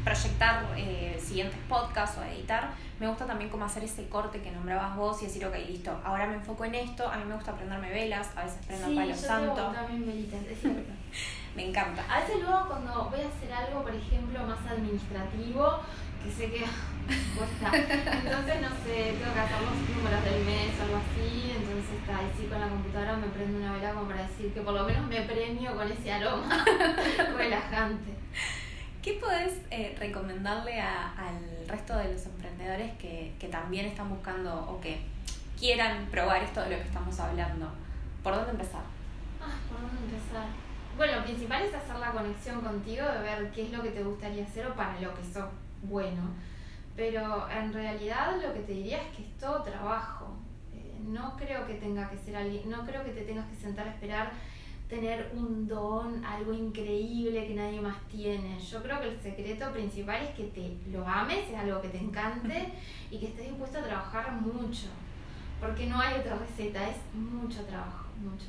[0.04, 4.52] proyectar eh, siguientes podcasts o a editar, me gusta también como hacer ese corte que
[4.52, 7.56] nombrabas vos y decir, ok, listo, ahora me enfoco en esto, a mí me gusta
[7.56, 9.72] prenderme velas, a veces prendo sí, palo santo.
[9.74, 10.92] también velitas, es cierto.
[11.56, 12.04] me encanta.
[12.08, 15.80] A veces luego cuando voy a hacer algo, por ejemplo, más administrativo,
[16.26, 16.60] que sé que
[17.38, 17.70] cuesta.
[17.70, 21.54] Entonces, no sé, tengo que hacer los números del mes o algo así.
[21.56, 24.62] Entonces, está ahí sí con la computadora me prendo una vela como para decir que
[24.62, 26.66] por lo menos me premio con ese aroma
[27.38, 28.12] relajante.
[29.02, 34.66] ¿Qué podés eh, recomendarle a, al resto de los emprendedores que, que también están buscando
[34.68, 35.00] o que
[35.60, 37.72] quieran probar esto de lo que estamos hablando?
[38.24, 38.82] ¿Por dónde empezar?
[39.40, 40.48] Ah, ¿por dónde empezar?
[40.98, 44.02] Bueno, lo principal es hacer la conexión contigo, de ver qué es lo que te
[44.02, 45.46] gustaría hacer o para lo que sos
[45.84, 46.22] bueno.
[46.96, 50.28] Pero en realidad lo que te diría es que es todo trabajo.
[50.74, 53.88] Eh, no creo que tenga que ser alguien, no creo que te tengas que sentar
[53.88, 54.32] a esperar
[54.88, 58.60] tener un don, algo increíble que nadie más tiene.
[58.60, 61.98] Yo creo que el secreto principal es que te lo ames, es algo que te
[61.98, 62.72] encante
[63.12, 64.88] y que estés dispuesto a trabajar mucho.
[65.60, 68.46] Porque no hay otra receta, es mucho trabajo, mucho.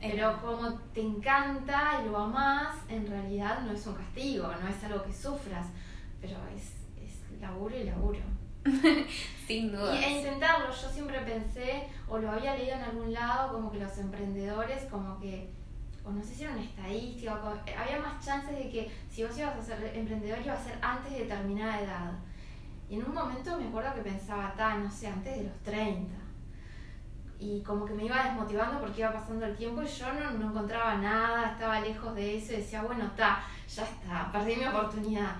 [0.00, 4.82] Pero como te encanta y lo amas, en realidad no es un castigo, no es
[4.84, 5.66] algo que sufras
[6.20, 8.20] pero es, es laburo y laburo.
[9.46, 9.94] Sin duda.
[9.94, 13.78] Y e intentarlo, yo siempre pensé, o lo había leído en algún lado, como que
[13.78, 15.50] los emprendedores, como que,
[16.04, 19.56] o no sé si era una estadística, había más chances de que si vos ibas
[19.56, 22.12] a ser emprendedor iba a ser antes de determinada edad.
[22.88, 26.14] Y en un momento me acuerdo que pensaba, ta, no sé, antes de los 30.
[27.38, 30.50] Y como que me iba desmotivando porque iba pasando el tiempo y yo no, no
[30.50, 35.36] encontraba nada, estaba lejos de eso y decía, bueno, está, ya está, perdí mi oportunidad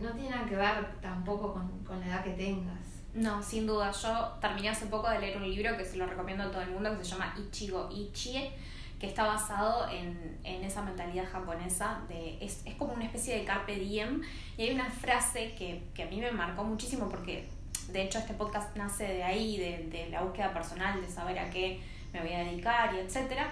[0.00, 2.78] no tiene nada que ver tampoco con, la edad que tengas.
[3.14, 3.90] No, sin duda.
[3.90, 6.70] Yo terminé hace poco de leer un libro que se lo recomiendo a todo el
[6.70, 8.52] mundo que se llama Ichigo Ichie,
[9.00, 12.00] que está basado en, esa mentalidad japonesa.
[12.08, 14.22] De, es, como una especie de carpe diem.
[14.58, 17.48] Y hay una frase que, a mí me marcó muchísimo porque,
[17.88, 21.48] de hecho, este podcast nace de ahí, de, de la búsqueda personal, de saber a
[21.48, 21.80] qué
[22.12, 23.48] me voy a dedicar y etcétera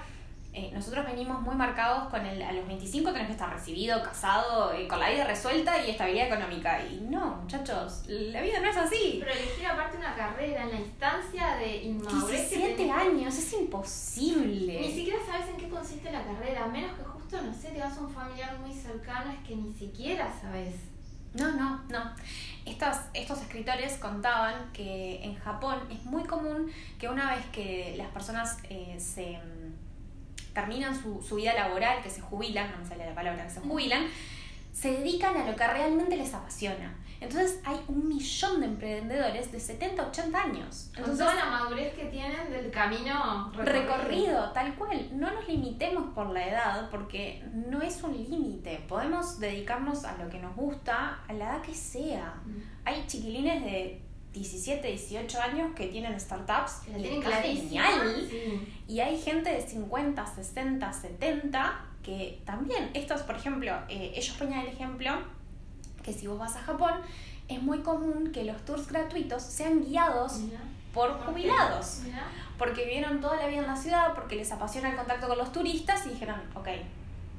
[0.57, 4.73] eh, nosotros venimos muy marcados con el a los 25 tenés que estar recibido, casado,
[4.73, 6.81] eh, con la vida resuelta y estabilidad económica.
[6.81, 9.17] Y no, muchachos, la vida no es así.
[9.19, 12.51] Pero elegir aparte una carrera en la instancia de inmadurez.
[12.51, 14.81] 17 años, es imposible.
[14.81, 17.81] Ni siquiera sabes en qué consiste la carrera, a menos que justo, no sé, te
[17.81, 20.77] vas a un familiar muy cercano, es que ni siquiera sabes.
[21.35, 22.12] No, no, no.
[22.64, 28.07] Estos, estos escritores contaban que en Japón es muy común que una vez que las
[28.09, 29.40] personas eh, se
[30.55, 33.61] terminan su, su vida laboral, que se jubilan, no me sale la palabra, que se
[33.61, 34.07] jubilan,
[34.73, 36.97] se dedican a lo que realmente les apasiona.
[37.21, 40.90] Entonces hay un millón de emprendedores de 70, 80 años.
[40.95, 44.51] Con toda la madurez que tienen del camino recorrido.
[44.53, 45.09] tal cual.
[45.12, 48.85] No nos limitemos por la edad porque no es un límite.
[48.88, 52.35] Podemos dedicarnos a lo que nos gusta a la edad que sea.
[52.45, 52.59] Mm.
[52.85, 54.04] Hay chiquilines de
[54.35, 58.29] 17, 18 años que tienen startups y tienen genial.
[58.88, 64.61] Y hay gente de 50, 60, 70 que también, estos, por ejemplo, eh, ellos ponían
[64.61, 65.12] el ejemplo
[66.03, 66.92] que si vos vas a Japón,
[67.49, 70.40] es muy común que los tours gratuitos sean guiados
[70.92, 72.01] por jubilados.
[72.59, 75.53] Porque vivieron toda la vida en la ciudad, porque les apasiona el contacto con los
[75.53, 76.68] turistas y dijeron, ok,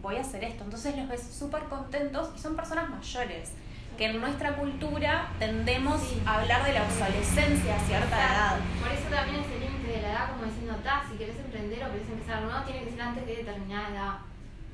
[0.01, 0.63] voy a hacer esto.
[0.63, 3.51] Entonces los ves súper contentos y son personas mayores
[3.97, 8.57] que en nuestra cultura tendemos a hablar de la obsolescencia a cierta edad.
[8.81, 10.75] Por eso también ese límite de la edad, como diciendo,
[11.09, 14.13] si querés emprender o querés empezar nuevo, tiene que ser antes de determinada edad.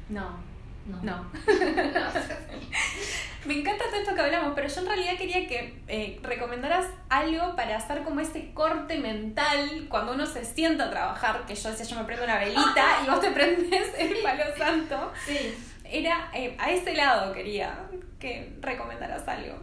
[0.09, 0.51] No.
[0.85, 0.97] No.
[1.03, 1.31] no.
[3.45, 7.55] Me encanta todo esto que hablamos, pero yo en realidad quería que eh, recomendaras algo
[7.55, 11.85] para hacer como ese corte mental cuando uno se sienta a trabajar, que yo decía,
[11.85, 15.13] yo me prendo una velita y vos te prendes el palo santo.
[15.25, 15.55] Sí
[15.91, 17.87] era eh, a ese lado quería
[18.19, 19.57] que recomendaras algo.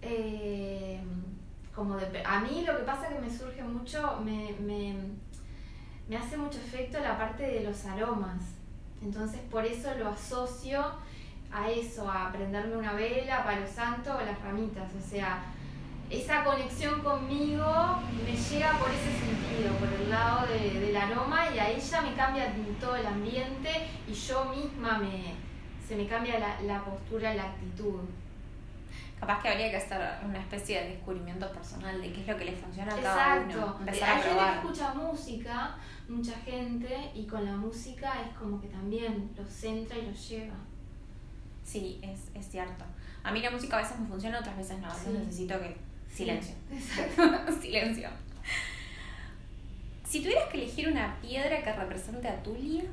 [0.00, 1.00] Eh,
[1.74, 4.94] como de, a mí lo que pasa que me surge mucho, me, me,
[6.08, 8.42] me hace mucho efecto la parte de los aromas.
[9.02, 10.84] Entonces por eso lo asocio
[11.52, 14.90] a eso, a prenderme una vela, palo santo o las ramitas.
[14.94, 15.42] O sea,
[16.10, 21.58] esa conexión conmigo me llega por ese sentido, por el lado de, del aroma y
[21.58, 23.70] a ella me cambia todo el ambiente
[24.08, 25.34] y yo misma me,
[25.86, 28.00] se me cambia la, la postura, la actitud.
[29.20, 32.44] Capaz que habría que hacer una especie de descubrimiento personal de qué es lo que
[32.44, 33.76] le funciona a cada Exacto.
[33.80, 33.90] uno.
[33.90, 35.76] Hay gente que escucha música,
[36.08, 40.54] mucha gente, y con la música es como que también los centra y los lleva.
[41.64, 42.84] Sí, es, es cierto.
[43.24, 44.86] A mí la música a veces me funciona, otras veces no.
[44.86, 45.18] A veces Sí.
[45.18, 45.76] necesito que...
[46.18, 46.54] Silencio.
[46.72, 47.52] Exacto.
[47.60, 48.08] Silencio.
[50.04, 52.84] Si tuvieras que elegir una piedra que represente a Tulia,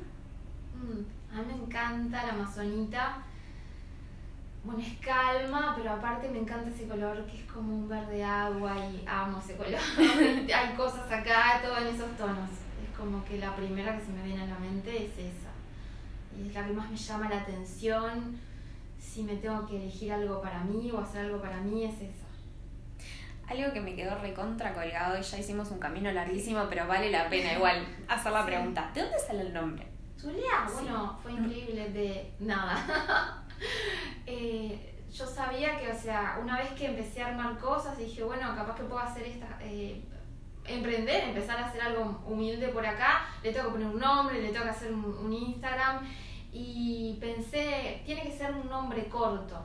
[0.76, 3.18] Mm, a mí me encanta la amazonita.
[4.64, 8.74] Bueno, es calma, pero aparte me encanta ese color que es como un verde agua
[8.76, 9.80] y amo ese color.
[10.54, 12.50] Hay cosas acá, todo en esos tonos.
[12.50, 15.50] Es como que la primera que se me viene a la mente es esa.
[16.36, 18.38] Y es la que más me llama la atención.
[18.98, 22.25] Si me tengo que elegir algo para mí o hacer algo para mí, es esa.
[23.48, 27.28] Algo que me quedó recontra colgado y ya hicimos un camino larguísimo, pero vale la
[27.28, 28.90] pena igual hacer la pregunta.
[28.94, 29.86] ¿De dónde sale el nombre?
[30.18, 30.72] Zulia, Sí.
[30.74, 33.42] bueno, fue increíble de nada.
[34.26, 38.54] Eh, yo sabía que, o sea, una vez que empecé a armar cosas, dije, bueno,
[38.54, 40.02] capaz que puedo hacer esta, eh,
[40.66, 44.50] emprender, empezar a hacer algo humilde por acá, le tengo que poner un nombre, le
[44.50, 46.00] tengo que hacer un, un Instagram
[46.52, 49.64] y pensé, tiene que ser un nombre corto.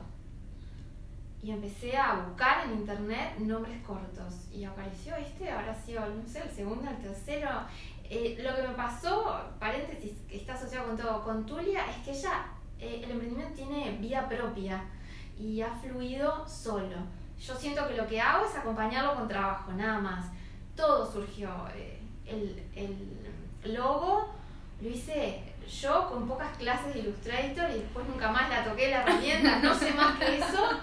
[1.42, 6.42] Y empecé a buscar en internet nombres cortos y apareció este, ahora sí, no sé,
[6.42, 7.48] el segundo, el tercero.
[8.04, 12.10] Eh, lo que me pasó, paréntesis, que está asociado con todo, con Tulia, es que
[12.12, 12.46] ella,
[12.78, 14.84] eh, el emprendimiento tiene vida propia
[15.36, 16.96] y ha fluido solo.
[17.40, 20.26] Yo siento que lo que hago es acompañarlo con trabajo, nada más.
[20.76, 21.50] Todo surgió.
[21.74, 24.28] eh, el, el logo
[24.80, 29.02] lo hice yo con pocas clases de Illustrator y después nunca más la toqué la
[29.02, 30.68] herramienta, no sé más que eso.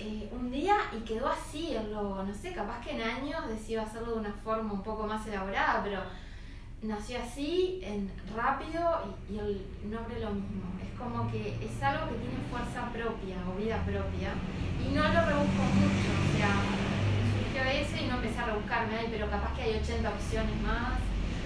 [0.00, 3.82] Eh, un día y quedó así el logo, no sé, capaz que en años decido
[3.82, 6.00] hacerlo de una forma un poco más elaborada, pero
[6.82, 10.62] nació así, en rápido y, y el nombre lo mismo.
[10.80, 14.30] Es como que es algo que tiene fuerza propia o vida propia
[14.80, 16.54] y no lo rebusco mucho, o sea,
[17.34, 20.92] surgió ese y no empecé a rebuscarme, "Ay, pero capaz que hay 80 opciones más.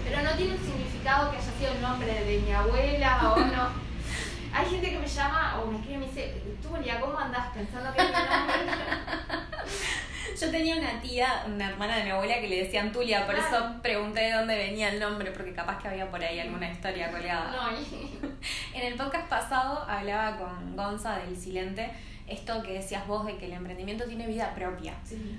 [0.05, 3.69] Pero no tiene un significado que haya sido el nombre de mi abuela o no.
[4.55, 7.49] Hay gente que me llama o me escribe y me dice, Tulia, ¿cómo andás?
[7.55, 8.77] Pensando que es mi nombre.
[10.41, 13.57] Yo tenía una tía, una hermana de mi abuela que le decían Tulia, por Claro.
[13.57, 17.11] eso pregunté de dónde venía el nombre, porque capaz que había por ahí alguna historia
[17.11, 17.51] colgada.
[17.51, 18.19] No, y-
[18.75, 21.91] En el podcast pasado hablaba con Gonza del Silente,
[22.27, 24.95] esto que decías vos de que el emprendimiento tiene vida propia.
[25.05, 25.39] sí.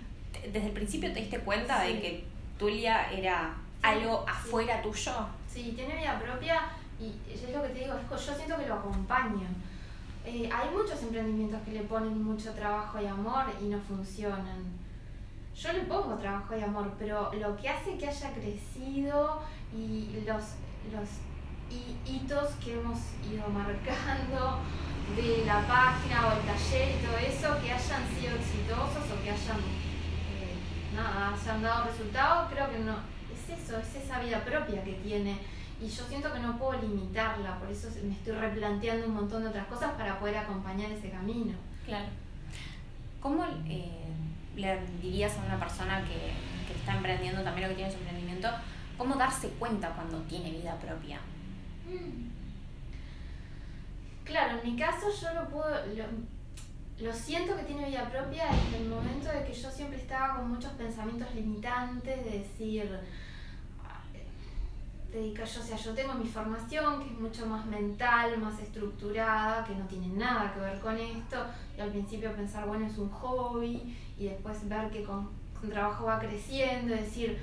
[0.52, 2.24] Desde el principio te diste cuenta de que
[2.60, 5.12] Tulia era algo afuera tuyo.
[5.48, 6.62] Sí, tiene vida propia
[7.00, 9.48] y es lo que te digo, yo siento que lo acompaño.
[10.26, 14.64] Eh, hay muchos emprendimientos que le ponen mucho trabajo y amor y no funcionan.
[15.56, 19.42] Yo le pongo trabajo y amor, pero lo que hace que haya crecido
[19.76, 20.44] y los,
[20.92, 21.10] los
[21.70, 22.98] hi- hitos que hemos
[23.30, 24.60] ido marcando
[25.16, 29.30] de la página o el taller y todo eso, que hayan sido exitosos o que
[29.30, 30.56] hayan, eh,
[30.96, 32.96] nada, hayan dado resultados, creo que no.
[33.54, 35.38] Es eso, es esa vida propia que tiene.
[35.82, 39.50] Y yo siento que no puedo limitarla, por eso me estoy replanteando un montón de
[39.50, 41.54] otras cosas para poder acompañar ese camino.
[41.86, 42.06] Claro.
[43.20, 44.06] ¿Cómo eh,
[44.56, 46.34] le dirías a una persona que,
[46.68, 48.50] que está emprendiendo también o que tiene su emprendimiento,
[48.98, 51.20] cómo darse cuenta cuando tiene vida propia?
[54.24, 58.84] Claro, en mi caso yo lo puedo, lo, lo siento que tiene vida propia en
[58.84, 63.00] el momento de que yo siempre estaba con muchos pensamientos limitantes, de decir,
[65.14, 69.64] dedicar yo, o sea, yo tengo mi formación que es mucho más mental, más estructurada,
[69.64, 71.46] que no tiene nada que ver con esto,
[71.78, 76.06] y al principio pensar, bueno, es un hobby, y después ver que con, con trabajo
[76.06, 77.40] va creciendo, decir,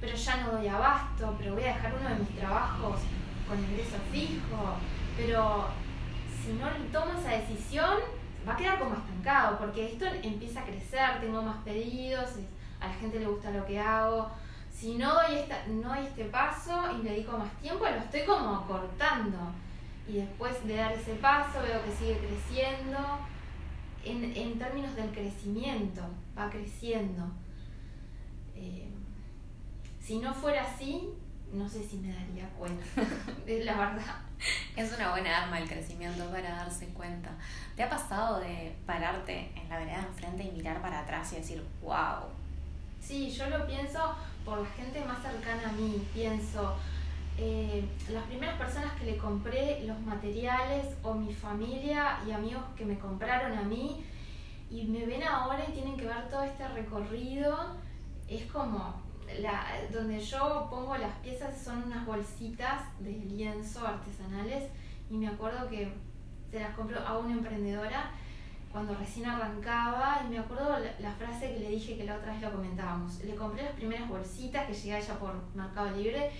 [0.00, 3.00] pero ya no doy abasto, pero voy a dejar uno de mis trabajos
[3.48, 4.74] con ingreso fijo,
[5.16, 5.66] pero
[6.44, 7.98] si no tomo esa decisión,
[8.46, 12.30] va a quedar como estancado, porque esto empieza a crecer, tengo más pedidos,
[12.80, 14.28] a la gente le gusta lo que hago.
[14.82, 18.24] Si no doy, esta, no doy este paso y le dedico más tiempo, lo estoy
[18.24, 19.38] como cortando.
[20.08, 22.98] Y después de dar ese paso veo que sigue creciendo.
[24.04, 26.02] En, en términos del crecimiento,
[26.36, 27.30] va creciendo.
[28.56, 28.88] Eh,
[30.00, 31.10] si no fuera así,
[31.52, 32.84] no sé si me daría cuenta,
[33.46, 34.16] es la verdad.
[34.74, 37.30] Es una buena arma el crecimiento para darse cuenta.
[37.76, 41.64] ¿Te ha pasado de pararte en la vereda enfrente y mirar para atrás y decir,
[41.82, 42.24] wow?
[43.00, 46.06] Sí, yo lo pienso por la gente más cercana a mí.
[46.12, 46.74] Pienso,
[47.38, 52.84] eh, las primeras personas que le compré los materiales o mi familia y amigos que
[52.84, 54.04] me compraron a mí
[54.70, 57.76] y me ven ahora y tienen que ver todo este recorrido,
[58.28, 59.02] es como
[59.40, 64.64] la, donde yo pongo las piezas son unas bolsitas de lienzo artesanales
[65.10, 65.92] y me acuerdo que
[66.50, 68.10] se las compró a una emprendedora
[68.72, 72.40] cuando recién arrancaba y me acuerdo la, frase que le dije que la otra vez
[72.40, 73.22] lo comentábamos.
[73.22, 76.30] Le compré las primeras bolsitas que llegué allá por Mercado Libre,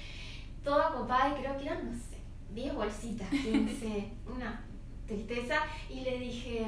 [0.64, 2.18] toda copada y creo que eran, no sé,
[2.54, 4.64] 10 bolsitas, 15, una
[5.06, 5.56] tristeza
[5.90, 6.66] y le dije...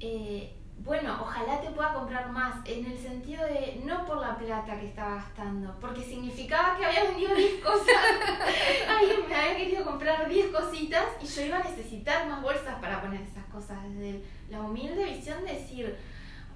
[0.00, 4.80] Eh, bueno, ojalá te pueda comprar más, en el sentido de no por la plata
[4.80, 7.86] que estaba gastando, porque significaba que había vendido 10 cosas.
[8.88, 13.00] Alguien me había querido comprar 10 cositas y yo iba a necesitar más bolsas para
[13.00, 13.78] poner esas cosas.
[13.84, 15.96] Desde la humilde visión de decir,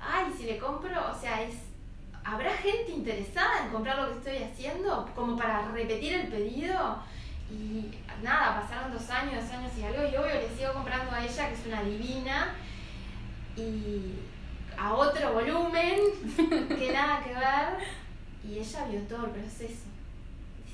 [0.01, 1.55] ay, si le compro, o sea, es
[2.25, 5.09] ¿habrá gente interesada en comprar lo que estoy haciendo?
[5.15, 6.99] Como para repetir el pedido.
[7.49, 11.25] Y nada, pasaron dos años, dos años y algo, y obvio le sigo comprando a
[11.25, 12.55] ella, que es una divina
[13.57, 14.15] y
[14.77, 15.99] a otro volumen
[16.69, 17.79] que nada que ver
[18.45, 19.87] y ella vio todo el proceso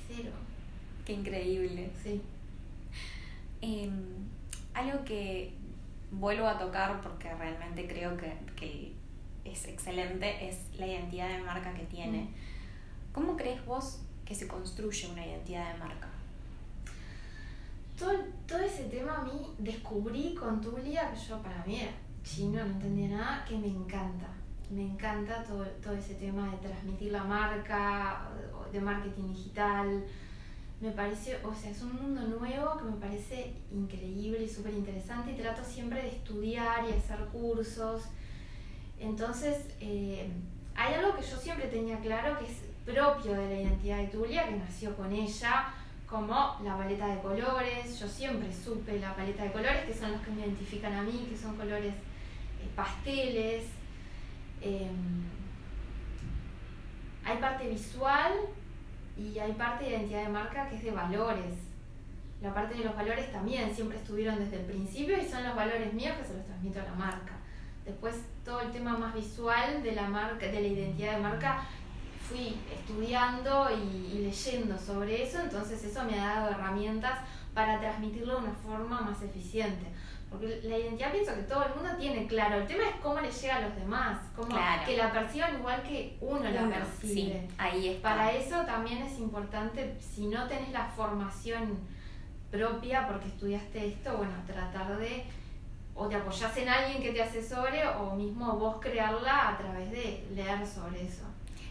[0.09, 0.33] cero
[1.05, 2.21] qué increíble sí
[3.61, 3.93] em,
[4.75, 5.53] algo que
[6.13, 8.93] vuelvo a tocar porque realmente creo que,
[9.45, 12.23] es excelente es la identidad de marca que tiene.
[12.23, 13.13] Mm.
[13.13, 16.09] ¿Cómo crees vos que se construye una identidad de marca?
[17.99, 18.13] Todo,
[18.47, 21.81] todo ese tema a mí descubrí con Tulia, que yo para mí
[22.23, 24.29] chino, no entendía nada, que me encanta.
[24.71, 28.29] Me encanta todo, todo ese tema de transmitir la marca,
[28.73, 30.05] de marketing digital.
[30.83, 35.31] Me parece, o sea, es un mundo nuevo que me parece increíble y súper interesante
[35.31, 38.03] y trato siempre de estudiar y hacer cursos.
[38.99, 40.29] Entonces, eh,
[40.75, 44.49] hay algo que yo siempre tenía claro que es propio de la identidad de Tulia,
[44.49, 45.73] que nació con ella,
[46.05, 48.01] como la paleta de colores.
[48.01, 51.29] Yo siempre supe la paleta de colores, que son los que me identifican a mí,
[51.31, 51.95] que son colores
[52.75, 53.67] pasteles.
[54.61, 55.23] Em,
[57.25, 58.33] hay parte visual
[59.17, 61.55] y hay parte de identidad de marca que es de valores.
[62.41, 65.93] La parte de los valores también siempre estuvieron desde el principio y son los valores
[65.93, 67.35] míos que se los transmito a la marca.
[67.85, 71.63] Después todo el tema más visual de la marca, de la identidad de marca,
[72.29, 77.21] fui estudiando y, y leyendo sobre eso, entonces eso me ha dado herramientas
[77.55, 79.87] para transmitirlo de una forma más eficiente.
[80.33, 82.57] Porque la identidad pienso que todo el mundo tiene claro.
[82.57, 84.19] El tema es cómo le llega a los demás.
[84.35, 87.49] Cómo que la perciban igual que uno, la percibe.
[87.59, 88.11] ahí está.
[88.11, 91.79] Para eso también es importante, si no tenés la formación
[92.51, 95.25] propia porque estudiaste esto, bueno, tratar de
[95.95, 100.27] o te apoyas en alguien que te asesore o mismo vos crearla a través de
[100.35, 101.25] leer sobre eso.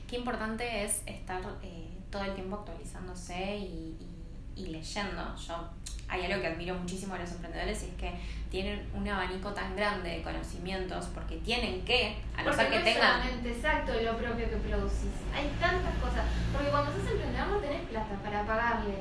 [0.08, 4.11] Qué importante es estar eh, todo el tiempo actualizándose y, y,
[4.56, 5.36] y leyendo.
[5.36, 5.70] Yo
[6.12, 8.12] hay algo que admiro muchísimo a los emprendedores y es que
[8.50, 13.22] tienen un abanico tan grande de conocimientos porque tienen que, a no ser que tengan.
[13.46, 15.16] exacto lo propio que producís.
[15.34, 16.26] Hay tantas cosas.
[16.52, 18.96] Porque cuando sos emprendedor no tenés plata para pagarle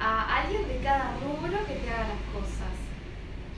[0.00, 2.72] a alguien de cada rubro que te haga las cosas.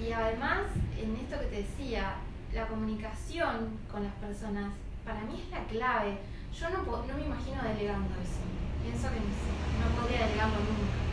[0.02, 0.66] Y además,
[0.98, 2.16] en esto que te decía,
[2.52, 4.72] la comunicación con las personas,
[5.04, 6.18] para mí es la clave.
[6.58, 8.42] Yo no, no me imagino delegando eso.
[8.82, 11.09] Pienso que no, no podría delegarlo nunca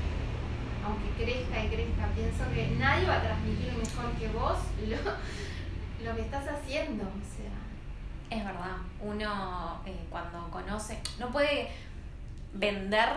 [0.87, 4.57] aunque crezca y crezca, pienso que nadie va a transmitir mejor que vos
[6.03, 7.03] lo, que estás haciendo.
[7.03, 8.37] O sea.
[8.37, 11.69] Es verdad, uno eh, cuando conoce, no puede
[12.53, 13.09] vender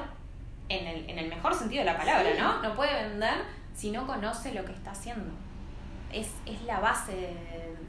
[0.68, 2.62] en el, en el mejor sentido de la palabra, ¿no?
[2.62, 5.32] No puede vender si no conoce lo que está haciendo.
[6.12, 7.34] Es, es la base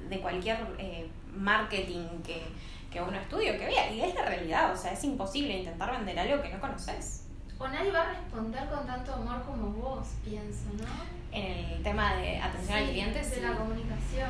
[0.09, 2.43] de, cualquier eh, marketing que,
[2.91, 3.91] que uno estudie o que vea.
[3.91, 7.20] Y es la realidad, o sea, es imposible intentar vender algo que no conoces
[7.61, 10.87] o nadie va a responder con tanto amor como vos, pienso, ¿no?
[11.31, 13.21] En el tema de atención al cliente.
[13.21, 14.29] De la comunicación.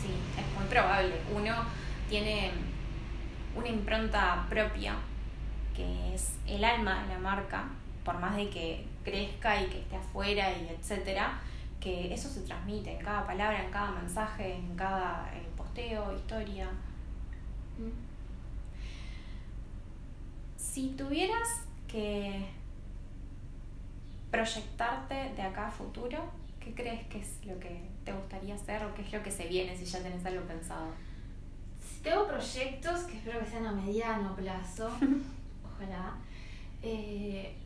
[0.00, 1.20] Sí, es muy probable.
[1.34, 1.52] Uno
[2.08, 2.52] tiene
[3.56, 4.94] una impronta propia,
[5.74, 7.64] que es el alma de la marca,
[8.04, 11.40] por más de que crezca y que esté afuera y etcétera,
[11.80, 16.66] que eso se transmite en cada palabra, en cada mensaje, en cada eh, posteo, historia.
[17.78, 17.90] Mm.
[20.56, 21.62] Si tuvieras
[21.92, 22.46] que
[24.30, 26.18] proyectarte de acá a futuro,
[26.58, 29.46] ¿qué crees que es lo que te gustaría hacer o qué es lo que se
[29.46, 30.86] viene si ya tenés algo pensado?
[32.02, 34.90] tengo proyectos que espero que sean a mediano plazo,
[35.64, 36.16] ojalá.
[36.82, 37.56] Eh,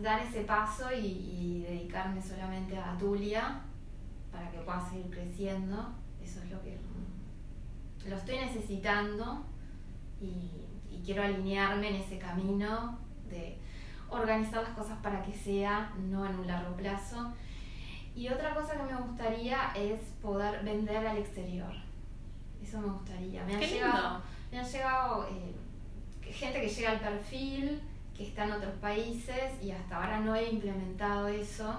[0.00, 3.60] dar ese paso y, y, dedicarme solamente a Tulia
[4.32, 5.92] para que pueda seguir creciendo.
[6.22, 6.78] Eso es lo que
[8.08, 9.44] lo estoy necesitando
[10.20, 13.58] y, y quiero alinearme en ese camino de
[14.08, 17.32] organizar las cosas para que sea no en un largo plazo.
[18.14, 21.72] Y otra cosa que me gustaría es poder vender al exterior.
[22.62, 23.44] Eso me gustaría.
[23.44, 25.54] Me han llegado, me han llegado eh,
[26.32, 27.80] gente que llega al perfil,
[28.16, 31.74] que está en otros países y hasta ahora no he implementado eso.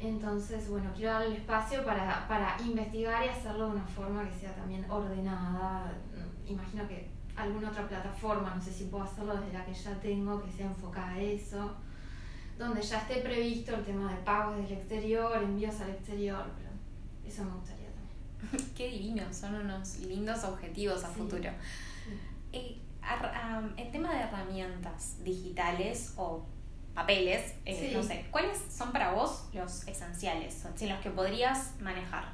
[0.00, 4.54] Entonces, bueno, quiero darle espacio para, para investigar y hacerlo de una forma que sea
[4.54, 5.92] también ordenada.
[6.46, 10.42] Imagino que alguna otra plataforma, no sé si puedo hacerlo desde la que ya tengo,
[10.42, 11.74] que sea enfocada a eso,
[12.58, 16.70] donde ya esté previsto el tema de pagos del exterior, envíos al exterior, pero
[17.26, 18.70] eso me gustaría también.
[18.76, 21.50] Qué divino, son unos lindos objetivos a futuro.
[22.52, 22.78] Eh,
[23.76, 26.44] el tema de herramientas digitales o
[26.94, 32.32] papeles, eh, no sé, ¿cuáles son para vos los esenciales, sin los que podrías manejar?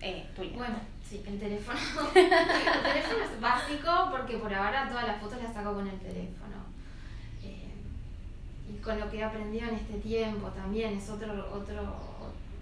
[0.00, 0.76] Eh, bueno,
[1.12, 1.78] sí, el teléfono.
[2.14, 6.56] el teléfono es básico porque por ahora todas las fotos las saco con el teléfono.
[7.42, 7.74] Eh,
[8.70, 11.82] y con lo que he aprendido en este tiempo también es otro, otro,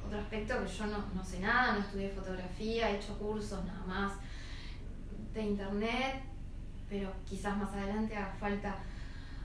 [0.06, 3.84] otro aspecto que yo no, no sé nada, no estudié fotografía, he hecho cursos nada
[3.86, 4.12] más
[5.32, 6.22] de internet,
[6.88, 8.76] pero quizás más adelante haga falta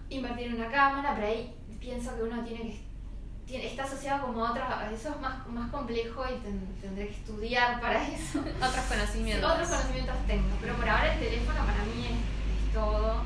[0.09, 2.84] invertir en una cámara, pero ahí pienso que uno tiene que
[3.53, 8.07] está asociado como a otras, eso es más, más complejo y tendré que estudiar para
[8.07, 8.39] eso.
[8.39, 9.51] otros conocimientos.
[9.51, 13.21] otros conocimientos tengo, pero por ahora el teléfono para mí es, todo.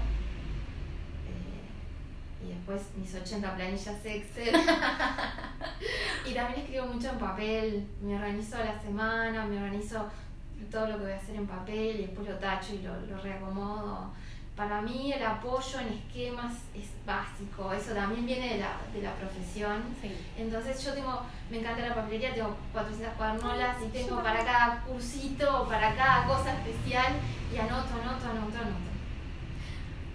[1.25, 4.55] Eh, y después mis 80 planillas Excel.
[6.29, 10.05] y también escribo mucho en papel, me organizo la semana, me organizo
[10.69, 13.17] todo lo que voy a hacer en papel y después lo tacho y lo, lo
[13.21, 14.11] reacomodo
[14.59, 19.13] para mí el apoyo en esquemas es básico, eso también viene de la, de la
[19.13, 19.81] profesión.
[20.37, 25.65] Entonces yo tengo, me encanta la papelería, tengo 400 cuadernolas y tengo para cada cursito,
[25.69, 27.13] para cada cosa especial
[27.53, 28.89] y anoto, anoto, anoto, anoto.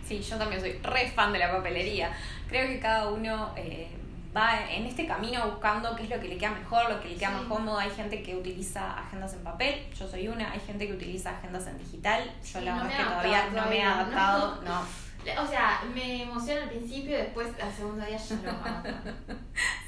[0.06, 2.12] Sí, yo también soy re fan de la papelería.
[2.46, 3.88] Creo que cada uno eh,
[4.34, 7.16] va en este camino buscando qué es lo que le queda mejor, lo que le
[7.16, 7.78] queda más cómodo.
[7.78, 11.66] Hay gente que utiliza agendas en papel, yo soy una, hay gente que utiliza agendas
[11.66, 12.30] en digital.
[12.52, 15.04] Yo la verdad es que todavía no me he adaptado, no.
[15.42, 18.88] O sea, me emociona al principio y después al segundo día ya hago.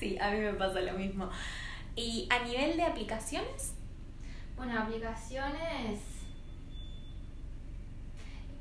[0.01, 1.29] sí, a mí me pasa lo mismo.
[1.95, 3.75] ¿Y a nivel de aplicaciones?
[4.57, 6.01] Bueno, aplicaciones.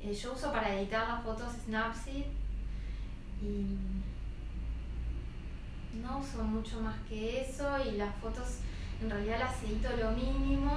[0.02, 2.26] Eh, yo uso para editar las fotos Snapseed
[3.42, 3.95] y
[6.16, 8.58] no uso mucho más que eso y las fotos
[9.02, 10.72] en realidad las edito lo mínimo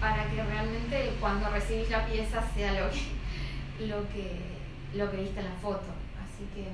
[0.00, 4.58] para que realmente cuando recibís la pieza sea lo que, lo que,
[4.94, 5.86] lo que viste en la foto.
[6.22, 6.68] Así que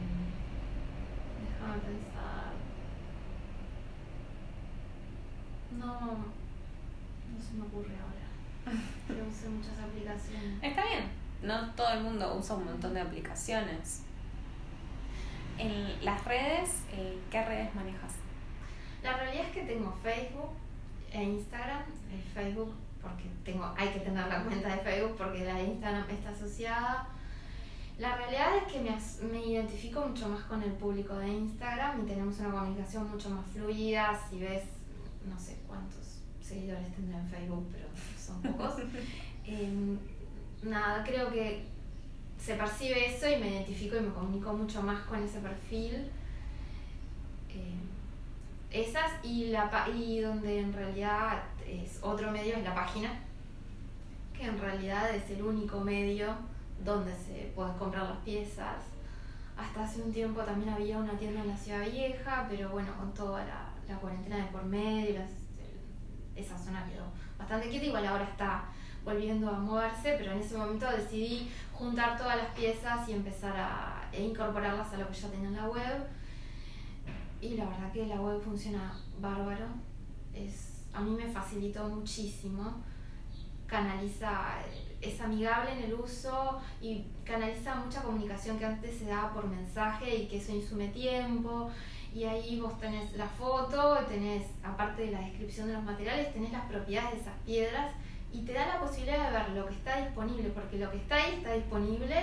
[1.40, 2.52] déjame pensar.
[5.78, 8.78] No, no se me ocurre ahora.
[9.08, 10.62] Pero usé muchas aplicaciones.
[10.62, 11.10] Está bien.
[11.42, 14.02] No todo el mundo usa un montón de aplicaciones
[15.58, 18.14] en las redes, eh, ¿qué redes manejas?
[19.02, 20.50] La realidad es que tengo Facebook
[21.12, 21.82] e Instagram.
[22.12, 26.30] El Facebook, porque tengo, hay que tener la cuenta de Facebook porque la Instagram está
[26.30, 27.08] asociada.
[27.98, 28.96] La realidad es que me,
[29.30, 33.46] me identifico mucho más con el público de Instagram y tenemos una comunicación mucho más
[33.46, 34.18] fluida.
[34.28, 34.64] Si ves,
[35.28, 37.86] no sé cuántos seguidores tendrá en Facebook, pero
[38.18, 38.82] son pocos.
[39.46, 39.98] Em,
[40.62, 41.66] nada, creo que
[42.44, 46.10] se percibe eso y me identifico y me comunico mucho más con ese perfil.
[47.48, 47.74] Eh,
[48.70, 53.08] esas y, la, y donde en realidad es otro medio es la página,
[54.36, 56.34] que en realidad es el único medio
[56.84, 58.76] donde se pueden comprar las piezas.
[59.56, 63.14] Hasta hace un tiempo también había una tienda en la Ciudad Vieja, pero bueno, con
[63.14, 65.22] toda la, la cuarentena de por medio,
[66.36, 67.04] esa zona quedó
[67.38, 68.64] bastante quieta, igual ahora está
[69.04, 74.08] volviendo a moverse, pero en ese momento decidí juntar todas las piezas y empezar a
[74.12, 76.06] e incorporarlas a lo que ya tenía en la web.
[77.40, 79.66] Y la verdad que la web funciona bárbaro.
[80.32, 82.82] Es, a mí me facilitó muchísimo.
[83.66, 84.58] Canaliza,
[85.00, 90.16] es amigable en el uso y canaliza mucha comunicación que antes se daba por mensaje
[90.16, 91.70] y que eso insume tiempo.
[92.14, 96.52] Y ahí vos tenés la foto, tenés, aparte de la descripción de los materiales, tenés
[96.52, 97.92] las propiedades de esas piedras
[98.34, 101.14] y te da la posibilidad de ver lo que está disponible, porque lo que está
[101.14, 102.16] ahí está disponible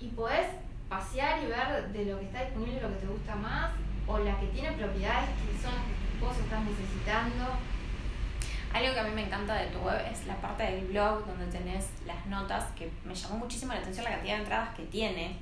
[0.00, 0.46] y podés
[0.88, 3.72] pasear y ver de lo que está disponible lo que te gusta más
[4.06, 7.44] o la que tiene propiedades que son las que vos estás necesitando.
[8.72, 11.46] Algo que a mí me encanta de tu web es la parte del blog donde
[11.46, 15.36] tenés las notas, que me llamó muchísimo la atención la cantidad de entradas que tiene.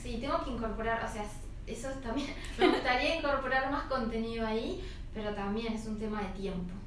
[0.00, 1.24] Sí, tengo que incorporar, o sea,
[1.66, 2.28] eso también,
[2.58, 4.82] me gustaría incorporar más contenido ahí,
[5.12, 6.79] pero también es un tema de tiempo.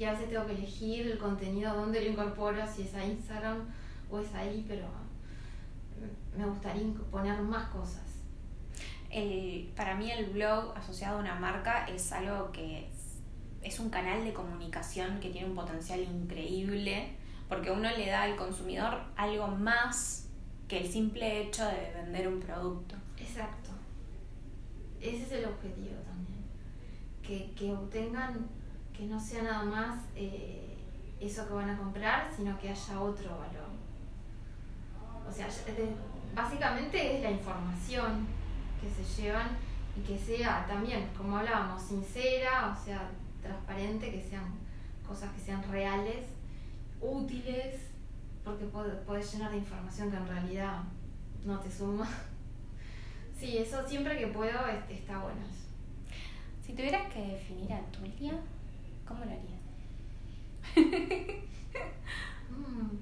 [0.00, 3.68] Y a veces tengo que elegir el contenido, dónde lo incorporo, si es a Instagram
[4.10, 4.86] o es ahí, pero
[6.34, 8.00] me gustaría poner más cosas.
[9.76, 12.88] para mí el blog asociado a una marca es algo que
[13.60, 17.10] es un canal de comunicación que tiene un potencial increíble
[17.46, 20.30] porque uno le da al consumidor algo más
[20.66, 22.94] que el simple hecho de vender un producto.
[23.18, 23.68] Exacto.
[24.98, 26.40] Ese es el objetivo también.
[27.22, 28.48] Que, que obtengan,
[29.00, 30.76] que no sea nada más eh,
[31.18, 33.70] eso que van a comprar, sino que haya otro valor.
[35.26, 35.48] O sea,
[36.34, 38.26] básicamente es la información
[38.78, 39.56] que se llevan
[39.96, 43.08] y que sea también, como hablábamos, sincera, o sea,
[43.40, 44.44] transparente, que sean
[45.08, 46.26] cosas que sean reales
[47.00, 47.76] útiles,
[48.44, 50.82] porque puedes llenar de información que en realidad
[51.44, 52.06] no te suma.
[53.38, 55.40] Sí, eso siempre que puedo este, está bueno.
[56.62, 58.34] Si tuvieras que definir a Tulia,
[59.10, 59.60] ¿cómo lo harías?
[62.50, 62.98] Mm.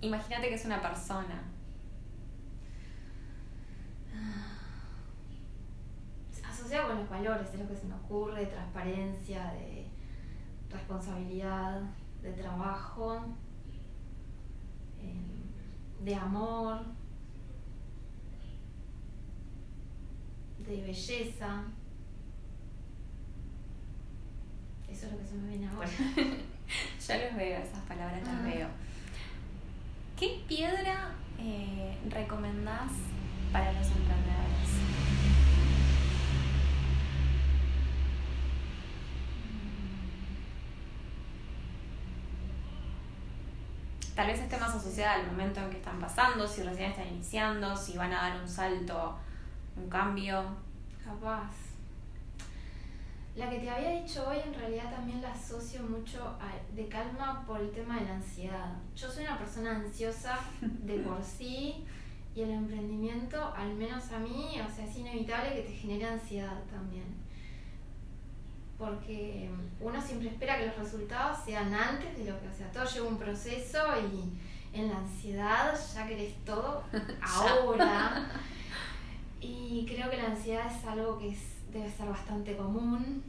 [0.00, 1.42] Imagínate que es una persona.
[6.48, 9.86] Asociado con los valores, es lo que se me ocurre, transparencia, de
[10.70, 11.82] responsabilidad,
[12.22, 13.24] de trabajo,
[15.00, 16.84] em, de amor,
[20.60, 21.64] de belleza.
[24.92, 25.88] Eso es lo que se me viene ahora.
[27.08, 28.68] ya los veo, esas palabras las veo.
[30.18, 32.92] ¿Qué piedra eh, recomendás
[33.52, 34.42] para los emprendedores?
[44.14, 47.74] tal vez esté más asociada al momento en que están pasando, si recién están iniciando,
[47.74, 49.16] si van a dar un salto,
[49.76, 50.44] un cambio.
[51.04, 51.71] Capaz.
[53.34, 56.36] La que te había dicho hoy en realidad también la asocio mucho
[56.74, 58.76] de calma por el tema de la ansiedad.
[58.94, 61.84] Yo soy una persona ansiosa de por sí
[62.34, 66.62] y el emprendimiento, al menos a mí, o sea, es inevitable que te genere ansiedad
[66.70, 67.22] también
[68.82, 69.48] porque
[69.80, 73.06] uno siempre espera que los resultados sean antes de lo que, o sea, todo lleva
[73.06, 73.78] un proceso
[74.12, 76.82] y en la ansiedad ya querés todo
[77.22, 78.28] ahora.
[79.40, 81.36] y creo que la ansiedad es algo que
[81.72, 83.22] debe ser bastante común,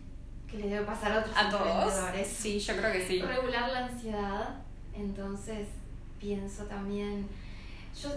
[0.49, 1.93] que le debe pasar a otros ¿A todos?
[2.25, 3.21] Sí, yo creo que sí.
[3.21, 4.55] Regular la ansiedad,
[4.93, 5.67] entonces
[6.19, 7.27] pienso también
[8.01, 8.09] yo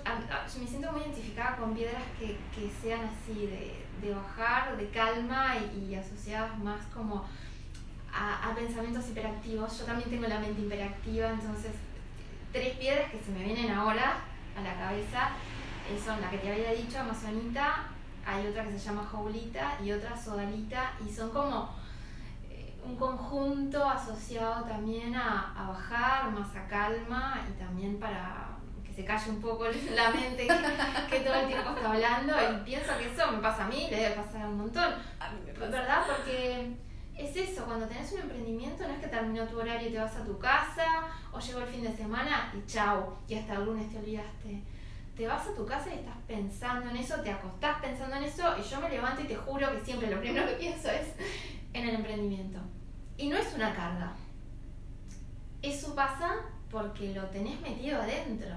[0.60, 5.54] me siento muy identificada con piedras que, que sean así, de, de, bajar, de calma
[5.56, 7.24] y, asociadas más como
[8.12, 9.78] a, a, pensamientos hiperactivos.
[9.78, 11.72] Yo también tengo la mente hiperactiva, entonces
[12.52, 14.16] tres piedras que se me vienen ahora
[14.56, 15.30] a la cabeza
[15.90, 17.84] eh, son la que te había dicho, Amazonita,
[18.26, 21.70] hay otra que se llama Jaulita y otra Sodalita, y son como
[22.50, 28.56] eh, un conjunto asociado también a, a bajar, más a calma y también para
[28.96, 30.46] se calle un poco la mente
[31.10, 33.96] que, todo el tiempo está hablando y pienso que eso me pasa a mí, le
[33.96, 34.94] debe pasar a un montón.
[35.58, 36.02] ¿Verdad?
[36.06, 36.72] Porque
[37.14, 40.16] es eso, cuando tenés un emprendimiento no es que terminó tu horario y te vas
[40.16, 43.90] a tu casa o llegó el fin de semana y chao, y hasta el lunes
[43.90, 44.62] te olvidaste.
[45.16, 48.54] Te vas a tu casa y estás pensando en eso, te acostás pensando en eso
[48.58, 51.08] y yo me levanto y te juro que siempre lo primero que pienso es
[51.72, 52.58] en el emprendimiento.
[53.16, 54.12] Y no es una carga.
[55.62, 56.34] Eso pasa
[56.70, 58.56] porque lo tenés metido adentro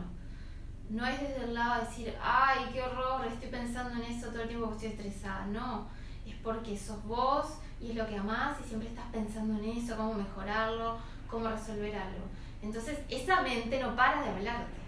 [0.90, 4.42] no es desde el lado de decir, ay, qué horror, estoy pensando en eso todo
[4.42, 5.46] el tiempo que estoy estresada.
[5.46, 5.88] No,
[6.26, 7.46] es porque sos vos
[7.80, 10.98] y es lo que amás y siempre estás pensando en eso, cómo mejorarlo,
[11.30, 12.26] cómo resolver algo.
[12.62, 14.79] Entonces, esa mente no para de hablarte.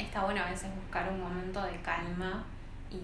[0.00, 2.44] Está bueno a veces buscar un momento de calma
[2.90, 3.00] y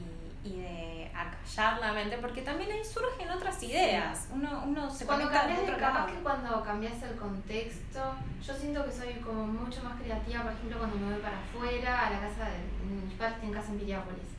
[0.47, 4.29] y de acallar la mente, porque también ahí surgen otras ideas.
[4.33, 8.01] Uno, uno se cuando cambias de capaz que cuando cambias el contexto,
[8.45, 12.07] yo siento que soy como mucho más creativa, por ejemplo, cuando me voy para afuera,
[12.07, 14.37] a la casa de mis padres en casa en Piriápolis.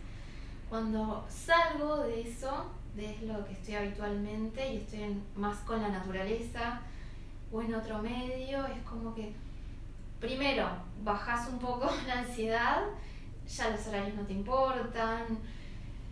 [0.69, 6.79] Cuando salgo de eso, de lo que estoy habitualmente y estoy más con la naturaleza
[7.51, 9.33] o en otro medio, es como que
[10.19, 10.69] primero
[11.03, 12.83] bajas un poco la ansiedad,
[13.47, 15.39] ya los horarios no te importan,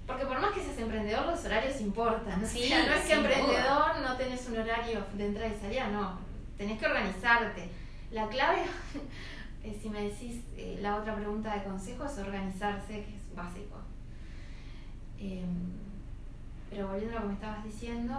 [0.07, 2.39] porque por más que seas emprendedor, los horarios importan.
[2.41, 6.19] no es que emprendedor no tenés un horario de entrada y salida, no.
[6.57, 7.69] Tenés que organizarte.
[8.11, 8.63] La clave,
[9.81, 13.79] si me decís eh, la otra pregunta de consejo, es organizarse, que es básico.
[15.19, 15.73] Em,
[16.69, 18.15] pero volviendo a lo que me estabas diciendo,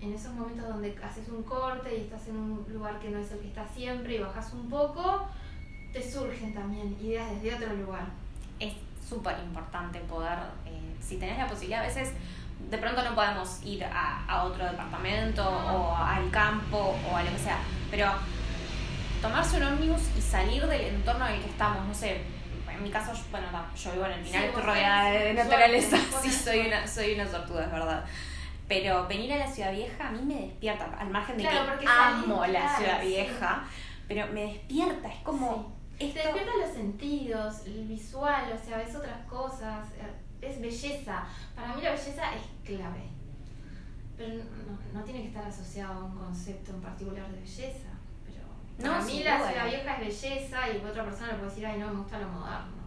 [0.00, 3.30] en esos momentos donde haces un corte y estás en un lugar que no es
[3.32, 5.28] el que estás siempre y bajas un poco,
[5.92, 8.06] te surgen también ideas desde otro lugar
[9.10, 12.12] súper importante poder, eh, si tenés la posibilidad, a veces
[12.70, 17.30] de pronto no podemos ir a, a otro departamento o al campo o a lo
[17.32, 17.58] que sea,
[17.90, 18.06] pero
[19.20, 22.20] tomarse un ómnibus y salir del entorno en el que estamos, no sé,
[22.70, 26.68] en mi caso, bueno, yo vivo en el final, estoy rodeada de, naturaleza, sí, soy
[26.68, 28.04] una, soy una sortuda, es verdad.
[28.70, 31.48] Pero venir a la ciudad vieja a mí me despierta, al margen de que
[31.88, 33.64] amo la ciudad vieja,
[34.06, 35.72] pero me despierta, es como...
[35.98, 39.88] Te despierta los sentidos, el visual, o sea, ves otras cosas,
[40.40, 41.24] es belleza.
[41.56, 43.08] Para mí la belleza es clave.
[44.16, 47.88] Pero no, no tiene que estar asociado a un concepto en particular de belleza.
[48.80, 51.88] Para mí la ciudad vieja es belleza y otra persona le puede decir, ay, no,
[51.88, 52.79] me gusta lo moderno.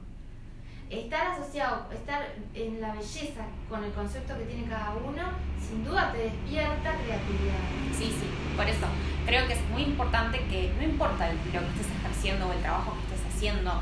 [0.94, 2.22] Estar asociado, estar
[2.54, 5.24] en la belleza con el concepto que tiene cada uno,
[5.60, 7.58] sin duda te despierta creatividad.
[7.98, 8.86] Sí, sí, por eso
[9.26, 12.94] creo que es muy importante que no importa lo que estés ejerciendo o el trabajo
[12.94, 13.82] que estés haciendo,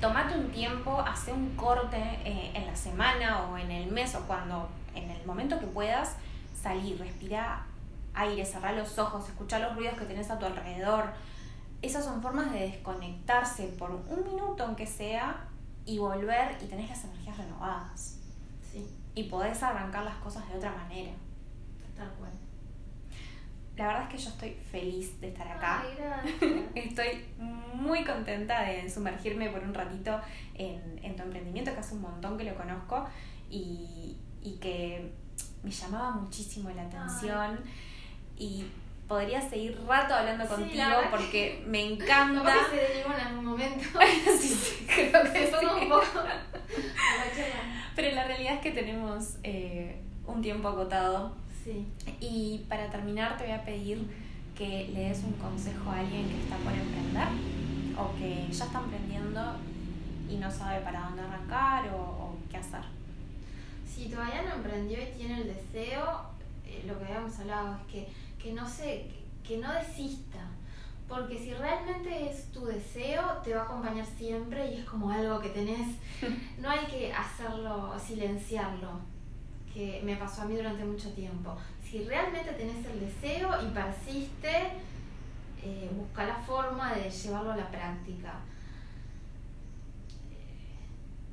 [0.00, 4.20] tomate un tiempo, hace un corte eh, en la semana o en el mes o
[4.20, 6.16] cuando, en el momento que puedas,
[6.58, 7.64] salir, respirar
[8.14, 11.04] aire, cerrar los ojos, escuchar los ruidos que tenés a tu alrededor.
[11.82, 15.44] Esas son formas de desconectarse por un minuto aunque sea
[15.86, 18.18] y volver y tenés las energías renovadas.
[18.72, 18.86] Sí.
[19.14, 21.12] Y podés arrancar las cosas de otra manera.
[21.96, 22.32] Tal cual.
[23.76, 25.84] La verdad es que yo estoy feliz de estar acá.
[26.74, 30.20] estoy muy contenta de sumergirme por un ratito
[30.54, 33.06] en, en, tu emprendimiento, que hace un montón que lo conozco
[33.50, 35.12] y, y que
[35.62, 37.58] me llamaba muchísimo la atención
[38.38, 38.66] y
[39.08, 42.38] podría seguir rato hablando contigo porque me encanta.
[42.40, 43.84] Como que se en algún momento.
[44.38, 45.66] sí, sí, creo que sí.
[45.82, 46.04] un poco.
[47.94, 51.34] Pero la realidad es que tenemos eh, un tiempo acotado.
[51.64, 51.86] Sí.
[52.20, 54.06] Y para terminar te voy a pedir
[54.56, 57.28] que le des un consejo a alguien que está por emprender
[57.98, 59.56] o que ya está emprendiendo
[60.28, 62.82] y no sabe para dónde arrancar o, o qué hacer.
[63.86, 66.22] Si todavía no emprendió y tiene el deseo,
[66.66, 68.08] eh, lo que habíamos hablado es que
[68.46, 69.10] que no se,
[69.42, 70.38] que no desista.
[71.08, 75.40] Porque si realmente es tu deseo, te va a acompañar siempre y es como algo
[75.40, 75.96] que tenés.
[76.58, 79.00] No hay que hacerlo, silenciarlo,
[79.72, 81.56] que me pasó a mí durante mucho tiempo.
[81.82, 84.54] Si realmente tenés el deseo y persiste,
[85.62, 88.34] eh, busca la forma de llevarlo a la práctica.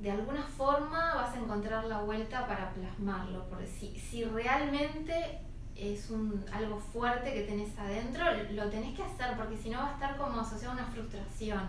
[0.01, 5.39] De alguna forma vas a encontrar la vuelta para plasmarlo, porque si, si realmente
[5.75, 9.89] es un, algo fuerte que tenés adentro, lo tenés que hacer porque si no va
[9.89, 11.61] a estar como asociado a una frustración,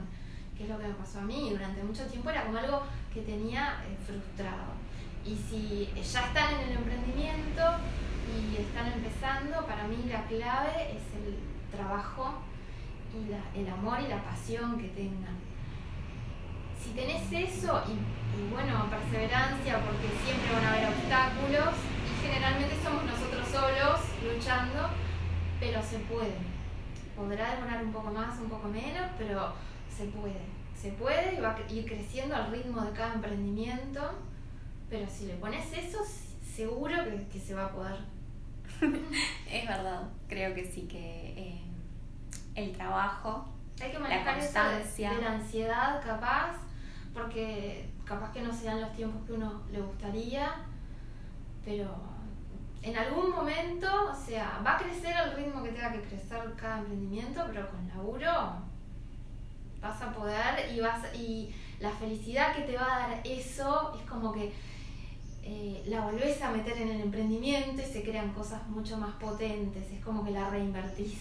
[0.57, 1.51] que es lo que me pasó a mí.
[1.51, 2.83] Durante mucho tiempo era como algo
[3.13, 4.75] que tenía eh, frustrado.
[5.25, 7.63] Y si ya están en el emprendimiento
[8.29, 11.39] y están empezando, para mí la clave es el
[11.75, 12.43] trabajo
[13.15, 15.37] y el amor y la pasión que tengan.
[16.83, 21.75] Si tenés eso y, bueno, perseverancia, porque siempre van a haber obstáculos,
[22.25, 24.89] generalmente somos nosotros solos, luchando,
[25.61, 26.37] pero se puede.
[27.15, 29.53] Podrá demorar un poco más, un poco menos, pero
[29.95, 30.41] se puede.
[30.75, 34.01] Se puede y va a ir creciendo al ritmo de cada emprendimiento,
[34.91, 35.99] pero si le pones eso,
[36.43, 36.97] seguro
[37.31, 37.99] que, se va a poder.
[39.51, 41.61] es verdad, creo que sí, que eh,
[42.55, 43.47] el trabajo,
[43.81, 46.57] hay que manejar de, la ansiedad capaz,
[47.13, 50.53] porque capaz que no sean los tiempos que uno le gustaría,
[51.65, 52.14] pero
[52.85, 56.81] en algún momento, o sea, va a crecer al ritmo que tenga que crecer cada
[56.81, 58.31] emprendimiento, pero con laburo
[59.81, 64.09] vas a poder y vas y la felicidad que te va a dar eso es
[64.09, 64.53] como que
[65.43, 69.91] eh, la volvés a meter en el emprendimiento y se crean cosas mucho más potentes,
[69.91, 71.19] es como que la reinvertís.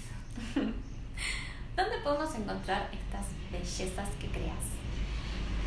[1.76, 4.64] ¿Dónde podemos encontrar estas bellezas que creas?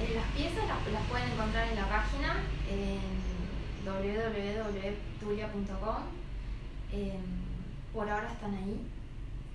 [0.01, 2.37] Eh, las piezas las, las, pueden encontrar en la página,
[2.71, 3.26] en
[3.87, 6.03] www.tulia.com.
[6.93, 7.23] Em,
[7.93, 8.81] por ahora están ahí.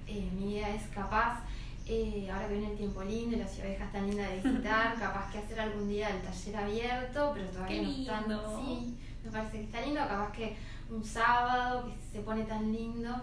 [0.07, 1.41] Eh, mi idea es capaz,
[1.85, 4.95] eh, ahora que viene el tiempo lindo y la ciudad vieja tan linda de visitar,
[4.99, 8.25] capaz que hacer algún día el taller abierto, pero todavía no están.
[8.65, 10.55] Sí, me parece que está lindo, capaz que
[10.89, 13.13] un sábado que se pone tan lindo.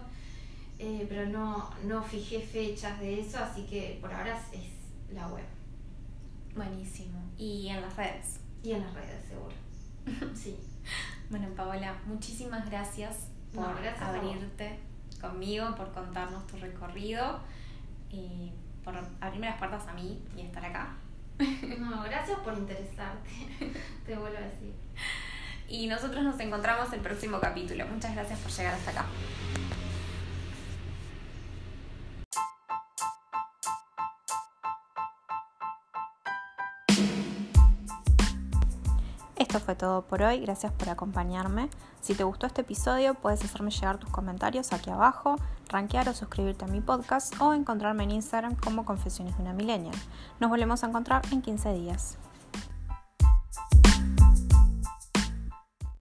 [0.81, 5.43] Eh, pero no, no fijé fechas de eso, así que por ahora es la web.
[6.55, 7.21] Buenísimo.
[7.37, 8.39] ¿Y en las redes?
[8.63, 9.53] Y en las redes, seguro.
[10.35, 10.55] Sí.
[11.29, 14.79] Bueno, Paola, muchísimas gracias por abrirte
[15.21, 17.39] conmigo, por contarnos tu recorrido
[18.09, 18.51] y
[18.83, 20.95] por abrirme las puertas a mí y estar acá.
[21.79, 23.29] No, gracias por interesarte,
[24.05, 24.73] te vuelvo a decir.
[25.69, 27.85] Y nosotros nos encontramos el próximo capítulo.
[27.87, 29.05] Muchas gracias por llegar hasta acá.
[39.49, 41.69] Esto fue todo por hoy, gracias por acompañarme.
[42.01, 45.37] Si te gustó este episodio, puedes hacerme llegar tus comentarios aquí abajo,
[45.69, 49.95] rankear o suscribirte a mi podcast o encontrarme en Instagram como Confesiones de una Millennial.
[50.39, 52.19] Nos volvemos a encontrar en 15 días.